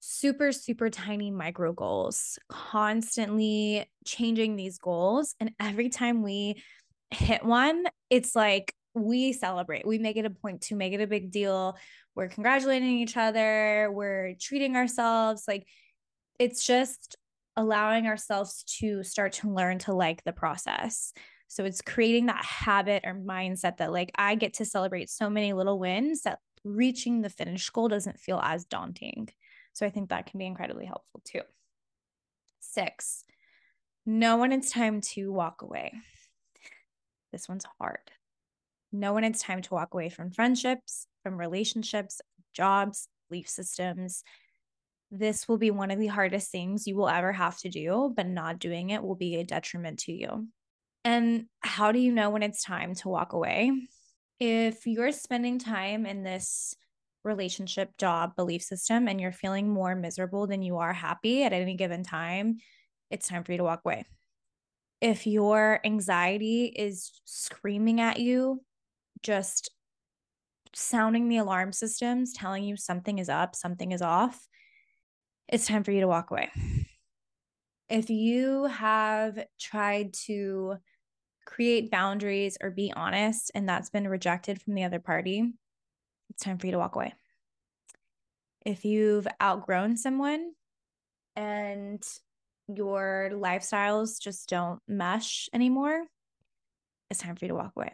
super, 0.00 0.52
super 0.52 0.90
tiny 0.90 1.30
micro 1.30 1.72
goals, 1.72 2.38
constantly 2.48 3.86
changing 4.04 4.56
these 4.56 4.78
goals. 4.78 5.34
And 5.40 5.52
every 5.60 5.88
time 5.88 6.22
we 6.22 6.62
hit 7.10 7.44
one, 7.44 7.84
it's 8.10 8.34
like 8.36 8.74
we 8.94 9.32
celebrate. 9.32 9.86
We 9.86 9.98
make 9.98 10.16
it 10.16 10.24
a 10.24 10.30
point 10.30 10.62
to 10.62 10.76
make 10.76 10.92
it 10.92 11.00
a 11.00 11.06
big 11.06 11.30
deal. 11.30 11.76
We're 12.14 12.28
congratulating 12.28 12.98
each 12.98 13.16
other, 13.16 13.90
we're 13.92 14.34
treating 14.40 14.76
ourselves. 14.76 15.44
Like 15.46 15.66
it's 16.38 16.64
just 16.64 17.16
allowing 17.56 18.06
ourselves 18.06 18.62
to 18.78 19.02
start 19.02 19.32
to 19.32 19.52
learn 19.52 19.78
to 19.80 19.92
like 19.92 20.22
the 20.24 20.32
process. 20.32 21.12
So 21.48 21.64
it's 21.64 21.80
creating 21.80 22.26
that 22.26 22.44
habit 22.44 23.04
or 23.06 23.14
mindset 23.14 23.78
that 23.78 23.92
like 23.92 24.12
I 24.14 24.34
get 24.34 24.54
to 24.54 24.64
celebrate 24.64 25.10
so 25.10 25.30
many 25.30 25.52
little 25.52 25.78
wins 25.78 26.22
that 26.22 26.38
reaching 26.64 27.22
the 27.22 27.30
finish 27.30 27.68
goal 27.70 27.88
doesn't 27.88 28.20
feel 28.20 28.40
as 28.42 28.64
daunting. 28.64 29.28
So 29.78 29.86
I 29.86 29.90
think 29.90 30.08
that 30.08 30.26
can 30.26 30.38
be 30.38 30.46
incredibly 30.46 30.86
helpful 30.86 31.22
too. 31.24 31.42
Six, 32.58 33.22
know 34.04 34.38
when 34.38 34.50
it's 34.50 34.72
time 34.72 35.00
to 35.12 35.32
walk 35.32 35.62
away. 35.62 35.92
This 37.30 37.48
one's 37.48 37.64
hard. 37.78 38.00
Know 38.90 39.12
when 39.12 39.22
it's 39.22 39.40
time 39.40 39.62
to 39.62 39.74
walk 39.74 39.94
away 39.94 40.08
from 40.08 40.32
friendships, 40.32 41.06
from 41.22 41.38
relationships, 41.38 42.20
jobs, 42.52 43.06
belief 43.28 43.48
systems. 43.48 44.24
This 45.12 45.46
will 45.46 45.58
be 45.58 45.70
one 45.70 45.92
of 45.92 46.00
the 46.00 46.08
hardest 46.08 46.50
things 46.50 46.88
you 46.88 46.96
will 46.96 47.08
ever 47.08 47.32
have 47.32 47.56
to 47.58 47.68
do, 47.68 48.12
but 48.16 48.26
not 48.26 48.58
doing 48.58 48.90
it 48.90 49.04
will 49.04 49.14
be 49.14 49.36
a 49.36 49.44
detriment 49.44 50.00
to 50.00 50.12
you. 50.12 50.48
And 51.04 51.44
how 51.60 51.92
do 51.92 52.00
you 52.00 52.10
know 52.10 52.30
when 52.30 52.42
it's 52.42 52.64
time 52.64 52.96
to 52.96 53.08
walk 53.08 53.32
away? 53.32 53.70
If 54.40 54.88
you're 54.88 55.12
spending 55.12 55.60
time 55.60 56.04
in 56.04 56.24
this 56.24 56.74
relationship, 57.28 57.96
job, 57.98 58.34
belief 58.34 58.62
system, 58.62 59.06
and 59.06 59.20
you're 59.20 59.30
feeling 59.30 59.68
more 59.68 59.94
miserable 59.94 60.48
than 60.48 60.62
you 60.62 60.78
are 60.78 60.92
happy 60.92 61.44
at 61.44 61.52
any 61.52 61.76
given 61.76 62.02
time, 62.02 62.56
it's 63.10 63.28
time 63.28 63.44
for 63.44 63.52
you 63.52 63.58
to 63.58 63.64
walk 63.64 63.82
away. 63.84 64.04
If 65.00 65.26
your 65.26 65.80
anxiety 65.84 66.64
is 66.66 67.12
screaming 67.24 68.00
at 68.00 68.18
you, 68.18 68.64
just 69.22 69.70
sounding 70.74 71.28
the 71.28 71.36
alarm 71.36 71.72
systems, 71.72 72.32
telling 72.32 72.64
you 72.64 72.76
something 72.76 73.18
is 73.18 73.28
up, 73.28 73.54
something 73.54 73.92
is 73.92 74.02
off, 74.02 74.46
it's 75.48 75.66
time 75.66 75.84
for 75.84 75.92
you 75.92 76.00
to 76.00 76.08
walk 76.08 76.30
away. 76.30 76.50
If 77.88 78.10
you 78.10 78.64
have 78.64 79.38
tried 79.58 80.12
to 80.26 80.76
create 81.46 81.90
boundaries 81.90 82.58
or 82.60 82.70
be 82.70 82.92
honest 82.94 83.50
and 83.54 83.66
that's 83.66 83.88
been 83.88 84.06
rejected 84.06 84.60
from 84.60 84.74
the 84.74 84.84
other 84.84 85.00
party, 85.00 85.54
it's 86.30 86.42
time 86.42 86.58
for 86.58 86.66
you 86.66 86.72
to 86.72 86.78
walk 86.78 86.96
away. 86.96 87.14
If 88.64 88.84
you've 88.84 89.26
outgrown 89.42 89.96
someone 89.96 90.52
and 91.36 92.02
your 92.68 93.30
lifestyles 93.32 94.20
just 94.20 94.48
don't 94.48 94.80
mesh 94.86 95.48
anymore, 95.52 96.04
it's 97.10 97.20
time 97.20 97.36
for 97.36 97.44
you 97.44 97.48
to 97.48 97.54
walk 97.54 97.72
away. 97.76 97.92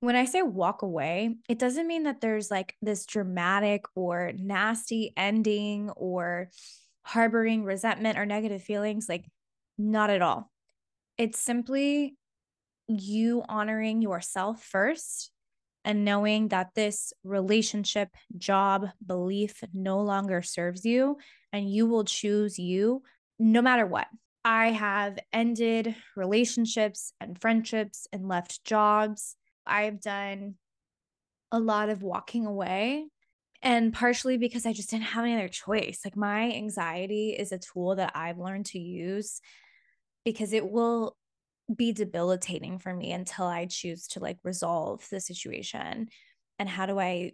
When 0.00 0.16
I 0.16 0.24
say 0.24 0.42
walk 0.42 0.82
away, 0.82 1.36
it 1.48 1.58
doesn't 1.58 1.86
mean 1.86 2.02
that 2.02 2.20
there's 2.20 2.50
like 2.50 2.74
this 2.82 3.06
dramatic 3.06 3.84
or 3.94 4.32
nasty 4.36 5.12
ending 5.16 5.90
or 5.90 6.50
harboring 7.04 7.64
resentment 7.64 8.18
or 8.18 8.26
negative 8.26 8.62
feelings. 8.62 9.08
Like, 9.08 9.24
not 9.78 10.10
at 10.10 10.22
all. 10.22 10.50
It's 11.16 11.38
simply 11.38 12.16
you 12.88 13.44
honoring 13.48 14.02
yourself 14.02 14.62
first 14.62 15.30
and 15.84 16.04
knowing 16.04 16.48
that 16.48 16.74
this 16.74 17.12
relationship, 17.22 18.08
job, 18.36 18.88
belief 19.04 19.62
no 19.72 20.00
longer 20.00 20.42
serves 20.42 20.84
you 20.84 21.18
and 21.52 21.70
you 21.70 21.86
will 21.86 22.04
choose 22.04 22.58
you 22.58 23.02
no 23.38 23.60
matter 23.60 23.86
what. 23.86 24.06
I 24.44 24.70
have 24.72 25.18
ended 25.32 25.94
relationships 26.16 27.12
and 27.20 27.40
friendships 27.40 28.06
and 28.12 28.28
left 28.28 28.64
jobs. 28.64 29.36
I've 29.66 30.00
done 30.00 30.56
a 31.50 31.58
lot 31.58 31.88
of 31.88 32.02
walking 32.02 32.46
away 32.46 33.06
and 33.62 33.92
partially 33.92 34.36
because 34.36 34.66
I 34.66 34.74
just 34.74 34.90
didn't 34.90 35.04
have 35.04 35.24
any 35.24 35.34
other 35.34 35.48
choice. 35.48 36.00
Like 36.04 36.16
my 36.16 36.52
anxiety 36.52 37.30
is 37.30 37.52
a 37.52 37.58
tool 37.58 37.96
that 37.96 38.12
I've 38.14 38.38
learned 38.38 38.66
to 38.66 38.78
use 38.78 39.40
because 40.24 40.52
it 40.52 40.70
will 40.70 41.16
be 41.74 41.92
debilitating 41.92 42.78
for 42.78 42.94
me 42.94 43.12
until 43.12 43.46
I 43.46 43.66
choose 43.66 44.06
to 44.08 44.20
like 44.20 44.38
resolve 44.42 45.06
the 45.10 45.20
situation. 45.20 46.08
And 46.58 46.68
how 46.68 46.86
do 46.86 46.98
I 46.98 47.32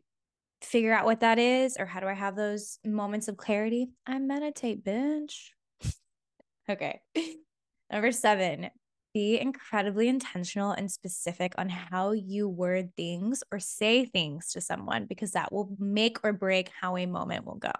figure 0.63 0.93
out 0.93 1.05
what 1.05 1.21
that 1.21 1.39
is? 1.39 1.77
Or 1.79 1.87
how 1.87 2.01
do 2.01 2.07
I 2.07 2.15
have 2.15 2.37
those 2.37 2.79
moments 2.85 3.29
of 3.29 3.37
clarity? 3.37 3.91
I 4.07 4.19
meditate, 4.19 4.85
bitch. 4.85 5.49
okay. 6.71 7.01
Number 7.93 8.13
seven, 8.13 8.71
be 9.13 9.39
incredibly 9.41 10.09
intentional 10.09 10.71
and 10.71 10.91
specific 10.91 11.55
on 11.59 11.69
how 11.69 12.13
you 12.13 12.49
word 12.49 12.95
things 12.97 13.43
or 13.51 13.59
say 13.59 14.05
things 14.05 14.53
to 14.53 14.61
someone 14.61 15.07
because 15.07 15.33
that 15.33 15.53
will 15.53 15.75
make 15.79 16.19
or 16.23 16.33
break 16.33 16.71
how 16.81 16.97
a 16.97 17.07
moment 17.07 17.45
will 17.45 17.57
go. 17.57 17.73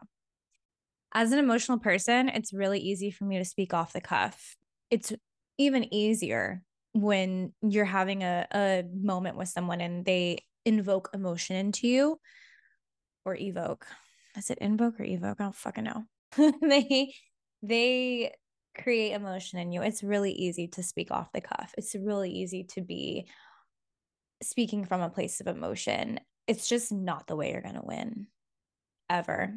As 1.13 1.33
an 1.33 1.39
emotional 1.39 1.79
person, 1.79 2.29
it's 2.29 2.53
really 2.53 2.81
easy 2.81 3.11
for 3.11 3.25
me 3.25 3.39
to 3.39 3.45
speak 3.45 3.73
off 3.75 3.93
the 3.93 4.01
cuff. 4.01 4.57
It's 4.91 5.13
even 5.61 5.93
easier 5.93 6.63
when 6.93 7.53
you're 7.63 7.85
having 7.85 8.23
a, 8.23 8.47
a 8.53 8.85
moment 8.93 9.37
with 9.37 9.49
someone 9.49 9.81
and 9.81 10.05
they 10.05 10.45
invoke 10.65 11.11
emotion 11.13 11.57
into 11.57 11.87
you 11.87 12.19
or 13.25 13.37
evoke. 13.37 13.87
Is 14.37 14.51
it 14.51 14.59
invoke 14.59 14.99
or 14.99 15.05
evoke? 15.05 15.41
I 15.41 15.45
don't 15.45 15.55
fucking 15.55 15.85
know. 15.85 16.05
they 16.63 17.15
they 17.63 18.35
create 18.81 19.13
emotion 19.13 19.59
in 19.59 19.71
you. 19.73 19.83
It's 19.83 20.03
really 20.03 20.33
easy 20.33 20.69
to 20.69 20.83
speak 20.83 21.11
off 21.11 21.33
the 21.33 21.43
cuff. 21.43 21.75
It's 21.77 21.95
really 21.95 22.31
easy 22.31 22.65
to 22.75 22.81
be 22.81 23.27
speaking 24.43 24.87
from 24.87 25.03
a 25.03 25.11
place 25.11 25.41
of 25.41 25.47
emotion. 25.47 26.21
It's 26.47 26.69
just 26.69 26.91
not 26.91 27.27
the 27.27 27.37
way 27.37 27.53
you're 27.53 27.61
going 27.61 27.75
to 27.75 27.85
win 27.85 28.29
ever. 29.11 29.55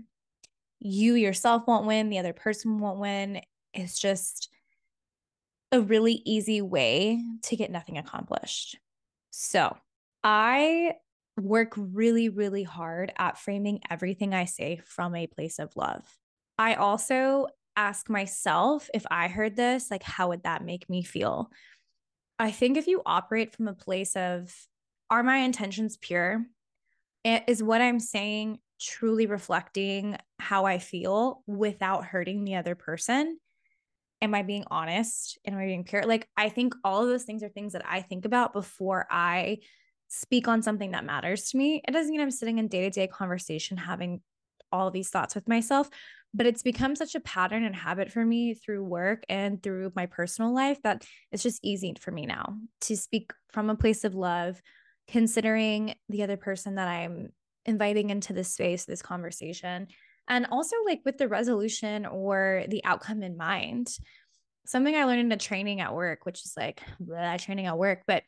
you 0.79 1.13
yourself 1.15 1.63
won't 1.65 1.85
win, 1.87 2.09
the 2.09 2.19
other 2.19 2.33
person 2.33 2.79
won't 2.79 2.99
win. 2.99 3.41
It's 3.73 3.97
just 3.97 4.52
a 5.73 5.81
really 5.81 6.21
easy 6.23 6.61
way 6.61 7.21
to 7.41 7.55
get 7.57 7.71
nothing 7.71 7.97
accomplished. 7.97 8.77
So 9.31 9.75
I 10.23 10.93
work 11.35 11.73
really, 11.75 12.29
really 12.29 12.63
hard 12.63 13.11
at 13.17 13.39
framing 13.39 13.81
everything 13.89 14.33
I 14.33 14.45
say 14.45 14.81
from 14.85 15.15
a 15.15 15.27
place 15.27 15.57
of 15.57 15.75
love. 15.75 16.05
I 16.59 16.75
also 16.75 17.47
ask 17.75 18.07
myself 18.07 18.87
if 18.93 19.03
I 19.09 19.27
heard 19.27 19.55
this, 19.55 19.89
like, 19.89 20.03
how 20.03 20.29
would 20.29 20.43
that 20.43 20.63
make 20.63 20.87
me 20.91 21.01
feel? 21.01 21.49
I 22.37 22.51
think 22.51 22.77
if 22.77 22.85
you 22.85 23.01
operate 23.03 23.55
from 23.55 23.67
a 23.67 23.73
place 23.73 24.15
of, 24.15 24.55
are 25.09 25.23
my 25.23 25.37
intentions 25.37 25.97
pure? 25.97 26.45
Is 27.25 27.63
what 27.63 27.81
I'm 27.81 27.99
saying 27.99 28.59
truly 28.79 29.25
reflecting 29.25 30.17
how 30.37 30.65
I 30.65 30.77
feel 30.77 31.41
without 31.47 32.05
hurting 32.05 32.43
the 32.43 32.55
other 32.55 32.75
person? 32.75 33.39
Am 34.23 34.33
I 34.33 34.41
being 34.41 34.63
honest? 34.71 35.37
Am 35.45 35.57
I 35.57 35.65
being 35.65 35.83
pure? 35.83 36.03
Like, 36.03 36.29
I 36.37 36.47
think 36.47 36.73
all 36.85 37.03
of 37.03 37.09
those 37.09 37.25
things 37.25 37.43
are 37.43 37.49
things 37.49 37.73
that 37.73 37.83
I 37.85 38.01
think 38.01 38.23
about 38.23 38.53
before 38.53 39.05
I 39.11 39.57
speak 40.07 40.47
on 40.47 40.61
something 40.61 40.91
that 40.91 41.03
matters 41.03 41.49
to 41.49 41.57
me. 41.57 41.81
It 41.85 41.91
doesn't 41.91 42.09
mean 42.09 42.21
I'm 42.21 42.31
sitting 42.31 42.57
in 42.57 42.69
day 42.69 42.83
to 42.83 42.89
day 42.89 43.05
conversation 43.05 43.75
having 43.75 44.21
all 44.71 44.91
these 44.91 45.09
thoughts 45.09 45.35
with 45.35 45.49
myself, 45.49 45.89
but 46.33 46.45
it's 46.45 46.63
become 46.63 46.95
such 46.95 47.15
a 47.15 47.19
pattern 47.19 47.65
and 47.65 47.75
habit 47.75 48.13
for 48.13 48.23
me 48.23 48.53
through 48.53 48.85
work 48.85 49.25
and 49.27 49.61
through 49.61 49.91
my 49.93 50.05
personal 50.05 50.55
life 50.55 50.81
that 50.83 51.03
it's 51.33 51.43
just 51.43 51.59
easy 51.61 51.93
for 51.99 52.11
me 52.11 52.25
now 52.25 52.55
to 52.81 52.95
speak 52.95 53.33
from 53.51 53.69
a 53.69 53.75
place 53.75 54.05
of 54.05 54.15
love, 54.15 54.61
considering 55.09 55.95
the 56.07 56.23
other 56.23 56.37
person 56.37 56.75
that 56.75 56.87
I'm 56.87 57.33
inviting 57.65 58.09
into 58.09 58.31
this 58.31 58.53
space, 58.53 58.85
this 58.85 59.01
conversation, 59.01 59.87
and 60.27 60.47
also 60.51 60.75
like 60.85 61.01
with 61.05 61.17
the 61.17 61.27
resolution 61.27 62.05
or 62.05 62.63
the 62.67 62.83
outcome 62.85 63.23
in 63.23 63.37
mind. 63.37 63.87
Something 64.65 64.95
I 64.95 65.03
learned 65.03 65.19
in 65.19 65.31
a 65.31 65.37
training 65.37 65.81
at 65.81 65.93
work, 65.93 66.25
which 66.25 66.45
is 66.45 66.53
like 66.55 66.81
blah, 66.99 67.37
training 67.37 67.65
at 67.67 67.77
work, 67.77 68.03
but 68.07 68.23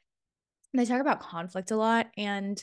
they 0.73 0.85
talk 0.85 1.01
about 1.01 1.21
conflict 1.21 1.71
a 1.71 1.77
lot. 1.77 2.07
And 2.17 2.61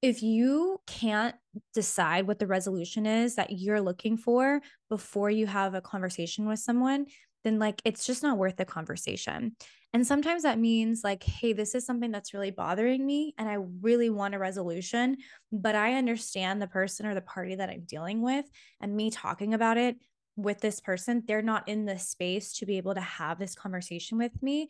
if 0.00 0.22
you 0.22 0.80
can't 0.86 1.36
decide 1.74 2.26
what 2.26 2.40
the 2.40 2.48
resolution 2.48 3.06
is 3.06 3.36
that 3.36 3.52
you're 3.52 3.80
looking 3.80 4.16
for 4.16 4.60
before 4.88 5.30
you 5.30 5.46
have 5.46 5.74
a 5.74 5.80
conversation 5.80 6.46
with 6.46 6.58
someone, 6.58 7.06
then 7.44 7.58
like 7.58 7.80
it's 7.84 8.06
just 8.06 8.22
not 8.22 8.38
worth 8.38 8.56
the 8.56 8.64
conversation. 8.64 9.56
And 9.94 10.06
sometimes 10.06 10.44
that 10.44 10.58
means 10.58 11.02
like, 11.04 11.22
hey, 11.22 11.52
this 11.52 11.74
is 11.74 11.84
something 11.84 12.10
that's 12.10 12.32
really 12.32 12.50
bothering 12.50 13.04
me 13.04 13.34
and 13.36 13.48
I 13.48 13.58
really 13.82 14.08
want 14.08 14.34
a 14.34 14.38
resolution, 14.38 15.18
but 15.50 15.74
I 15.74 15.94
understand 15.94 16.62
the 16.62 16.66
person 16.66 17.04
or 17.04 17.14
the 17.14 17.20
party 17.20 17.56
that 17.56 17.68
I'm 17.68 17.84
dealing 17.86 18.22
with 18.22 18.46
and 18.80 18.96
me 18.96 19.10
talking 19.10 19.52
about 19.52 19.76
it 19.76 19.96
with 20.36 20.60
this 20.60 20.80
person, 20.80 21.22
they're 21.26 21.42
not 21.42 21.68
in 21.68 21.84
the 21.84 21.98
space 21.98 22.54
to 22.54 22.66
be 22.66 22.78
able 22.78 22.94
to 22.94 23.00
have 23.00 23.38
this 23.38 23.54
conversation 23.54 24.16
with 24.16 24.32
me. 24.42 24.68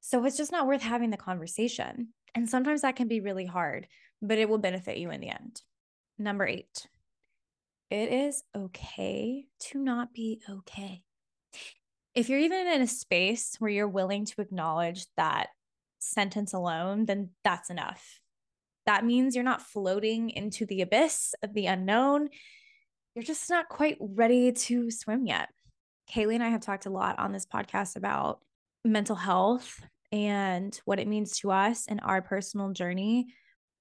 So 0.00 0.24
it's 0.24 0.36
just 0.36 0.52
not 0.52 0.66
worth 0.66 0.82
having 0.82 1.10
the 1.10 1.16
conversation. 1.18 2.08
And 2.34 2.48
sometimes 2.48 2.82
that 2.82 2.96
can 2.96 3.08
be 3.08 3.20
really 3.20 3.46
hard, 3.46 3.86
but 4.22 4.38
it 4.38 4.48
will 4.48 4.58
benefit 4.58 4.96
you 4.96 5.10
in 5.10 5.20
the 5.20 5.28
end. 5.28 5.60
Number 6.18 6.46
eight, 6.46 6.86
it 7.90 8.10
is 8.10 8.42
okay 8.56 9.46
to 9.60 9.78
not 9.78 10.14
be 10.14 10.40
okay 10.48 11.02
if 12.14 12.28
you're 12.28 12.38
even 12.38 12.66
in 12.66 12.82
a 12.82 12.86
space 12.86 13.56
where 13.58 13.70
you're 13.70 13.88
willing 13.88 14.24
to 14.24 14.40
acknowledge 14.40 15.06
that 15.16 15.48
sentence 15.98 16.52
alone, 16.52 17.06
then 17.06 17.30
that's 17.42 17.70
enough. 17.70 18.20
That 18.86 19.04
means 19.04 19.34
you're 19.34 19.44
not 19.44 19.62
floating 19.62 20.30
into 20.30 20.66
the 20.66 20.82
abyss 20.82 21.34
of 21.42 21.54
the 21.54 21.66
unknown. 21.66 22.28
You're 23.14 23.24
just 23.24 23.48
not 23.48 23.68
quite 23.68 23.96
ready 24.00 24.52
to 24.52 24.90
swim 24.90 25.26
yet. 25.26 25.48
Kaylee 26.12 26.34
and 26.34 26.44
I 26.44 26.50
have 26.50 26.60
talked 26.60 26.86
a 26.86 26.90
lot 26.90 27.18
on 27.18 27.32
this 27.32 27.46
podcast 27.46 27.96
about 27.96 28.40
mental 28.84 29.16
health 29.16 29.80
and 30.12 30.78
what 30.84 31.00
it 31.00 31.08
means 31.08 31.38
to 31.38 31.50
us 31.50 31.86
and 31.88 32.00
our 32.02 32.22
personal 32.22 32.72
journey. 32.72 33.26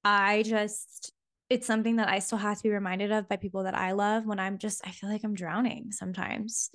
I 0.03 0.43
just, 0.43 1.11
it's 1.49 1.67
something 1.67 1.97
that 1.97 2.09
I 2.09 2.19
still 2.19 2.37
have 2.37 2.57
to 2.57 2.63
be 2.63 2.69
reminded 2.69 3.11
of 3.11 3.27
by 3.27 3.35
people 3.35 3.63
that 3.63 3.77
I 3.77 3.91
love 3.91 4.25
when 4.25 4.39
I'm 4.39 4.57
just, 4.57 4.85
I 4.87 4.91
feel 4.91 5.09
like 5.09 5.23
I'm 5.23 5.35
drowning 5.35 5.91
sometimes. 5.91 6.71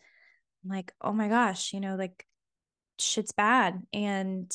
Like, 0.68 0.92
oh 1.00 1.12
my 1.12 1.28
gosh, 1.28 1.72
you 1.72 1.80
know, 1.80 1.96
like 1.96 2.26
shit's 2.98 3.32
bad 3.32 3.82
and 3.92 4.50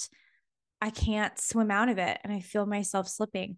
I 0.82 0.90
can't 0.90 1.40
swim 1.40 1.72
out 1.72 1.90
of 1.90 1.98
it. 1.98 2.20
And 2.24 2.34
I 2.34 2.42
feel 2.42 2.66
myself 2.66 3.08
slipping. 3.08 3.58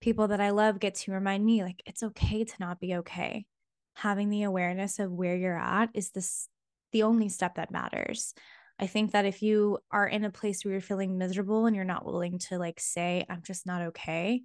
People 0.00 0.28
that 0.28 0.40
I 0.40 0.50
love 0.50 0.80
get 0.80 0.94
to 0.96 1.12
remind 1.12 1.44
me, 1.44 1.62
like, 1.62 1.82
it's 1.86 2.02
okay 2.02 2.44
to 2.44 2.54
not 2.60 2.80
be 2.80 2.96
okay. 2.96 3.46
Having 3.94 4.30
the 4.30 4.42
awareness 4.44 4.98
of 4.98 5.10
where 5.10 5.36
you're 5.36 5.58
at 5.58 5.90
is 5.94 6.10
this 6.10 6.48
the 6.92 7.02
only 7.02 7.28
step 7.28 7.56
that 7.56 7.72
matters. 7.72 8.34
I 8.78 8.86
think 8.86 9.12
that 9.12 9.24
if 9.24 9.42
you 9.42 9.78
are 9.90 10.06
in 10.06 10.24
a 10.24 10.30
place 10.30 10.64
where 10.64 10.72
you're 10.72 10.80
feeling 10.80 11.18
miserable 11.18 11.66
and 11.66 11.74
you're 11.74 11.84
not 11.84 12.04
willing 12.04 12.38
to 12.50 12.58
like 12.58 12.80
say, 12.80 13.24
I'm 13.28 13.42
just 13.42 13.66
not 13.66 13.82
okay, 13.82 14.42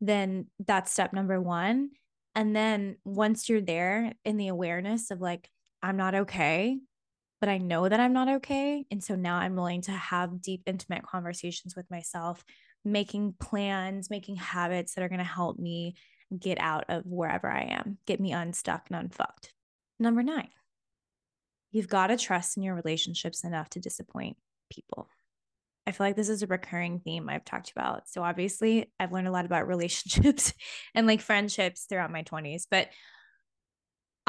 then 0.00 0.46
that's 0.64 0.92
step 0.92 1.12
number 1.12 1.40
one. 1.40 1.90
And 2.34 2.54
then 2.54 2.96
once 3.04 3.48
you're 3.48 3.60
there 3.60 4.12
in 4.24 4.36
the 4.36 4.48
awareness 4.48 5.10
of 5.10 5.20
like, 5.20 5.50
I'm 5.82 5.96
not 5.96 6.14
okay, 6.14 6.78
but 7.40 7.48
I 7.48 7.58
know 7.58 7.88
that 7.88 8.00
I'm 8.00 8.12
not 8.12 8.28
okay. 8.28 8.84
And 8.90 9.02
so 9.02 9.14
now 9.16 9.36
I'm 9.36 9.56
willing 9.56 9.82
to 9.82 9.92
have 9.92 10.42
deep, 10.42 10.62
intimate 10.66 11.02
conversations 11.02 11.74
with 11.74 11.90
myself, 11.90 12.44
making 12.84 13.34
plans, 13.40 14.10
making 14.10 14.36
habits 14.36 14.94
that 14.94 15.02
are 15.02 15.08
going 15.08 15.18
to 15.18 15.24
help 15.24 15.58
me 15.58 15.94
get 16.38 16.58
out 16.60 16.84
of 16.88 17.04
wherever 17.06 17.50
I 17.50 17.62
am, 17.70 17.98
get 18.06 18.20
me 18.20 18.32
unstuck 18.32 18.86
and 18.88 18.98
unfucked. 18.98 19.52
Number 19.98 20.22
nine, 20.22 20.50
you've 21.72 21.88
got 21.88 22.08
to 22.08 22.16
trust 22.16 22.56
in 22.56 22.62
your 22.62 22.74
relationships 22.74 23.44
enough 23.44 23.68
to 23.70 23.80
disappoint 23.80 24.36
people. 24.70 25.08
I 25.86 25.92
feel 25.92 26.06
like 26.06 26.16
this 26.16 26.28
is 26.28 26.42
a 26.42 26.46
recurring 26.46 27.00
theme 27.00 27.28
I've 27.28 27.44
talked 27.44 27.72
about. 27.72 28.08
So 28.08 28.22
obviously, 28.22 28.92
I've 29.00 29.12
learned 29.12 29.28
a 29.28 29.32
lot 29.32 29.44
about 29.46 29.66
relationships 29.68 30.52
and 30.94 31.06
like 31.06 31.20
friendships 31.20 31.86
throughout 31.88 32.12
my 32.12 32.22
20s, 32.22 32.66
but 32.70 32.88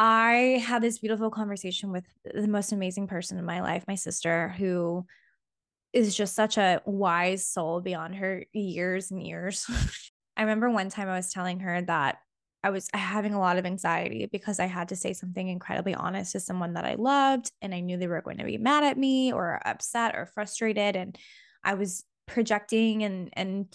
I 0.04 0.64
had 0.66 0.82
this 0.82 0.98
beautiful 0.98 1.30
conversation 1.30 1.92
with 1.92 2.06
the 2.26 2.48
most 2.48 2.72
amazing 2.72 3.06
person 3.06 3.38
in 3.38 3.46
my 3.46 3.62
life, 3.62 3.86
my 3.88 3.94
sister, 3.94 4.50
who 4.58 5.06
is 5.94 6.16
just 6.16 6.34
such 6.34 6.58
a 6.58 6.82
wise 6.86 7.46
soul 7.46 7.82
beyond 7.82 8.16
her 8.16 8.44
years 8.52 9.12
and 9.12 9.22
years. 9.22 9.70
I 10.38 10.42
remember 10.42 10.72
one 10.72 10.90
time 10.90 11.08
I 11.08 11.18
was 11.18 11.32
telling 11.32 11.60
her 11.60 11.84
that 11.84 12.18
I 12.64 12.72
was 12.72 12.90
having 12.96 13.36
a 13.36 13.40
lot 13.40 13.60
of 13.60 13.68
anxiety 13.68 14.26
because 14.26 14.60
I 14.60 14.66
had 14.66 14.90
to 14.90 14.96
say 14.96 15.14
something 15.14 15.48
incredibly 15.48 15.94
honest 15.94 16.32
to 16.32 16.40
someone 16.40 16.74
that 16.74 16.86
I 16.86 16.96
loved 16.96 17.52
and 17.62 17.72
I 17.72 17.82
knew 17.82 17.98
they 17.98 18.08
were 18.08 18.24
going 18.24 18.40
to 18.40 18.44
be 18.44 18.58
mad 18.58 18.84
at 18.84 18.98
me 18.98 19.32
or 19.32 19.62
upset 19.64 20.16
or 20.16 20.26
frustrated 20.26 20.96
and 20.96 21.16
I 21.64 21.76
was 21.76 22.04
projecting 22.26 23.04
and 23.04 23.30
and 23.34 23.68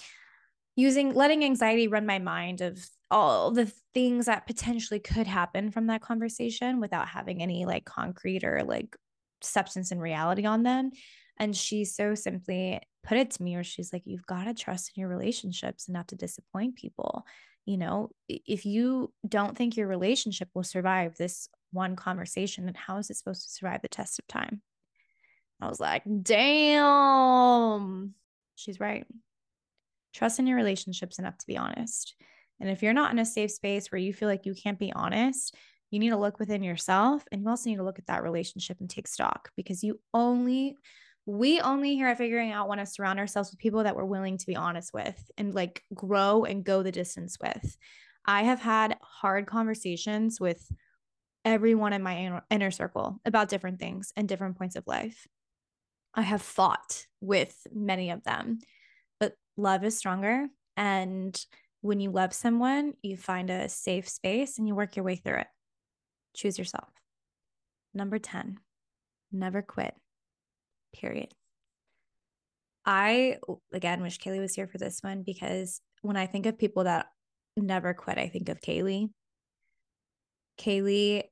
using 0.74 1.14
letting 1.14 1.44
anxiety 1.44 1.86
run 1.86 2.04
my 2.04 2.18
mind 2.18 2.62
of 2.62 2.84
all 3.10 3.50
the 3.50 3.70
things 3.94 4.26
that 4.26 4.46
potentially 4.46 5.00
could 5.00 5.26
happen 5.26 5.70
from 5.70 5.86
that 5.86 6.02
conversation 6.02 6.80
without 6.80 7.08
having 7.08 7.42
any 7.42 7.64
like 7.64 7.84
concrete 7.84 8.44
or 8.44 8.62
like 8.64 8.96
substance 9.42 9.92
and 9.92 10.00
reality 10.00 10.44
on 10.44 10.62
them. 10.62 10.90
And 11.38 11.54
she 11.54 11.84
so 11.84 12.14
simply 12.14 12.80
put 13.04 13.18
it 13.18 13.32
to 13.32 13.42
me 13.42 13.54
where 13.54 13.64
she's 13.64 13.92
like, 13.92 14.02
You've 14.04 14.26
got 14.26 14.44
to 14.44 14.54
trust 14.54 14.92
in 14.94 15.00
your 15.00 15.08
relationships 15.08 15.86
and 15.86 15.94
not 15.94 16.08
to 16.08 16.16
disappoint 16.16 16.76
people. 16.76 17.24
You 17.64 17.78
know, 17.78 18.10
if 18.28 18.64
you 18.64 19.12
don't 19.28 19.56
think 19.56 19.76
your 19.76 19.88
relationship 19.88 20.48
will 20.54 20.62
survive 20.62 21.16
this 21.16 21.48
one 21.72 21.96
conversation, 21.96 22.64
then 22.64 22.74
how 22.74 22.98
is 22.98 23.10
it 23.10 23.16
supposed 23.16 23.42
to 23.42 23.50
survive 23.50 23.82
the 23.82 23.88
test 23.88 24.18
of 24.18 24.26
time? 24.26 24.62
I 25.60 25.68
was 25.68 25.80
like, 25.80 26.02
Damn, 26.22 28.14
she's 28.56 28.80
right. 28.80 29.06
Trust 30.14 30.38
in 30.38 30.46
your 30.46 30.56
relationships 30.56 31.18
enough 31.18 31.36
to 31.38 31.46
be 31.46 31.58
honest. 31.58 32.14
And 32.60 32.70
if 32.70 32.82
you're 32.82 32.92
not 32.92 33.12
in 33.12 33.18
a 33.18 33.26
safe 33.26 33.50
space 33.50 33.90
where 33.90 33.98
you 33.98 34.12
feel 34.12 34.28
like 34.28 34.46
you 34.46 34.54
can't 34.54 34.78
be 34.78 34.92
honest, 34.92 35.54
you 35.90 35.98
need 35.98 36.10
to 36.10 36.16
look 36.16 36.38
within 36.38 36.62
yourself 36.62 37.24
and 37.30 37.42
you 37.42 37.48
also 37.48 37.70
need 37.70 37.76
to 37.76 37.84
look 37.84 37.98
at 37.98 38.06
that 38.06 38.22
relationship 38.22 38.78
and 38.80 38.90
take 38.90 39.08
stock 39.08 39.50
because 39.56 39.82
you 39.82 40.00
only 40.12 40.76
we 41.28 41.60
only 41.60 41.96
here 41.96 42.06
at 42.06 42.18
figuring 42.18 42.52
out 42.52 42.68
want 42.68 42.78
to 42.78 42.86
surround 42.86 43.18
ourselves 43.18 43.50
with 43.50 43.58
people 43.58 43.82
that 43.82 43.96
we're 43.96 44.04
willing 44.04 44.38
to 44.38 44.46
be 44.46 44.54
honest 44.54 44.94
with 44.94 45.28
and 45.36 45.54
like 45.54 45.82
grow 45.92 46.44
and 46.44 46.64
go 46.64 46.84
the 46.84 46.92
distance 46.92 47.36
with. 47.42 47.76
I 48.24 48.44
have 48.44 48.60
had 48.60 48.96
hard 49.02 49.46
conversations 49.46 50.40
with 50.40 50.64
everyone 51.44 51.92
in 51.92 52.02
my 52.02 52.40
inner 52.48 52.70
circle 52.70 53.20
about 53.24 53.48
different 53.48 53.80
things 53.80 54.12
and 54.16 54.28
different 54.28 54.56
points 54.56 54.76
of 54.76 54.84
life. 54.86 55.26
I 56.14 56.22
have 56.22 56.42
fought 56.42 57.06
with 57.20 57.56
many 57.72 58.10
of 58.10 58.22
them, 58.22 58.60
but 59.18 59.34
love 59.56 59.84
is 59.84 59.98
stronger 59.98 60.46
and 60.76 61.38
when 61.86 62.00
you 62.00 62.10
love 62.10 62.32
someone, 62.32 62.94
you 63.02 63.16
find 63.16 63.48
a 63.48 63.68
safe 63.68 64.08
space 64.08 64.58
and 64.58 64.66
you 64.66 64.74
work 64.74 64.96
your 64.96 65.04
way 65.04 65.16
through 65.16 65.38
it. 65.38 65.46
Choose 66.34 66.58
yourself. 66.58 66.88
Number 67.94 68.18
10, 68.18 68.58
never 69.32 69.62
quit, 69.62 69.94
period. 70.94 71.32
I, 72.84 73.38
again, 73.72 74.02
wish 74.02 74.18
Kaylee 74.18 74.40
was 74.40 74.54
here 74.54 74.66
for 74.66 74.78
this 74.78 75.00
one 75.02 75.22
because 75.24 75.80
when 76.02 76.16
I 76.16 76.26
think 76.26 76.46
of 76.46 76.58
people 76.58 76.84
that 76.84 77.06
never 77.56 77.94
quit, 77.94 78.18
I 78.18 78.28
think 78.28 78.48
of 78.48 78.60
Kaylee. 78.60 79.08
Kaylee 80.60 81.22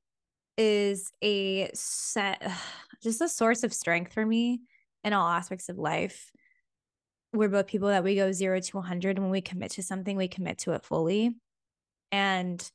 is 0.57 1.11
a 1.21 1.69
set, 1.73 2.51
just 3.03 3.21
a 3.21 3.29
source 3.29 3.63
of 3.63 3.73
strength 3.73 4.13
for 4.13 4.25
me 4.25 4.61
in 5.03 5.13
all 5.13 5.27
aspects 5.27 5.69
of 5.69 5.77
life. 5.77 6.31
We're 7.35 7.49
both 7.49 7.67
people 7.67 7.89
that 7.89 8.03
we 8.03 8.15
go 8.15 8.31
zero 8.31 8.59
to 8.59 8.77
100. 8.77 9.19
When 9.19 9.29
we 9.29 9.41
commit 9.41 9.71
to 9.71 9.83
something, 9.83 10.15
we 10.15 10.27
commit 10.27 10.59
to 10.59 10.71
it 10.71 10.85
fully. 10.85 11.35
And 12.11 12.71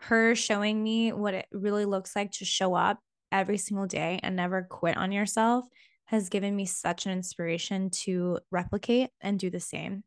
her 0.00 0.34
showing 0.34 0.82
me 0.82 1.12
what 1.12 1.34
it 1.34 1.46
really 1.52 1.84
looks 1.84 2.16
like 2.16 2.32
to 2.32 2.44
show 2.44 2.74
up 2.74 2.98
every 3.30 3.58
single 3.58 3.86
day 3.86 4.18
and 4.22 4.34
never 4.34 4.62
quit 4.62 4.96
on 4.96 5.12
yourself 5.12 5.66
has 6.06 6.28
given 6.28 6.56
me 6.56 6.66
such 6.66 7.06
an 7.06 7.12
inspiration 7.12 7.90
to 7.90 8.38
replicate 8.50 9.10
and 9.20 9.38
do 9.38 9.48
the 9.48 9.60
same. 9.60 10.02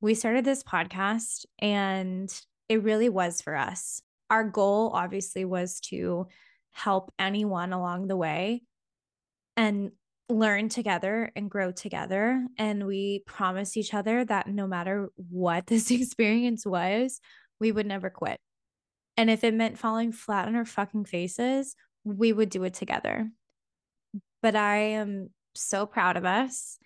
We 0.00 0.14
started 0.14 0.44
this 0.44 0.64
podcast 0.64 1.44
and 1.60 2.28
it 2.68 2.82
really 2.82 3.08
was 3.08 3.40
for 3.40 3.54
us. 3.54 4.02
Our 4.30 4.42
goal, 4.42 4.90
obviously, 4.94 5.44
was 5.44 5.78
to 5.90 6.26
help 6.72 7.12
anyone 7.18 7.72
along 7.72 8.08
the 8.08 8.16
way 8.16 8.62
and 9.56 9.92
learn 10.28 10.68
together 10.68 11.30
and 11.36 11.50
grow 11.50 11.72
together. 11.72 12.46
And 12.58 12.86
we 12.86 13.22
promised 13.26 13.76
each 13.76 13.94
other 13.94 14.24
that 14.24 14.48
no 14.48 14.66
matter 14.66 15.08
what 15.30 15.66
this 15.68 15.90
experience 15.90 16.64
was, 16.66 17.20
we 17.60 17.72
would 17.72 17.86
never 17.86 18.10
quit. 18.10 18.40
And 19.16 19.30
if 19.30 19.44
it 19.44 19.54
meant 19.54 19.78
falling 19.78 20.12
flat 20.12 20.48
on 20.48 20.56
our 20.56 20.64
fucking 20.64 21.04
faces, 21.04 21.76
we 22.04 22.32
would 22.32 22.48
do 22.48 22.64
it 22.64 22.74
together. 22.74 23.30
But 24.40 24.56
I 24.56 24.76
am 24.76 25.30
so 25.54 25.86
proud 25.86 26.16
of 26.16 26.24
us. 26.24 26.78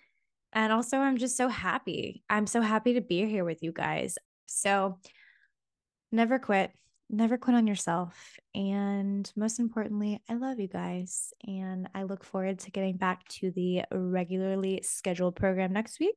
And 0.53 0.71
also, 0.73 0.97
I'm 0.97 1.17
just 1.17 1.37
so 1.37 1.47
happy. 1.47 2.23
I'm 2.29 2.47
so 2.47 2.61
happy 2.61 2.93
to 2.93 3.01
be 3.01 3.25
here 3.25 3.45
with 3.45 3.63
you 3.63 3.71
guys. 3.71 4.17
So, 4.45 4.99
never 6.11 6.39
quit, 6.39 6.71
never 7.09 7.37
quit 7.37 7.55
on 7.55 7.67
yourself. 7.67 8.39
And 8.53 9.31
most 9.35 9.59
importantly, 9.59 10.21
I 10.29 10.35
love 10.35 10.59
you 10.59 10.67
guys. 10.67 11.33
And 11.47 11.89
I 11.93 12.03
look 12.03 12.23
forward 12.23 12.59
to 12.59 12.71
getting 12.71 12.97
back 12.97 13.27
to 13.29 13.51
the 13.51 13.83
regularly 13.91 14.81
scheduled 14.83 15.35
program 15.35 15.73
next 15.73 15.99
week. 15.99 16.15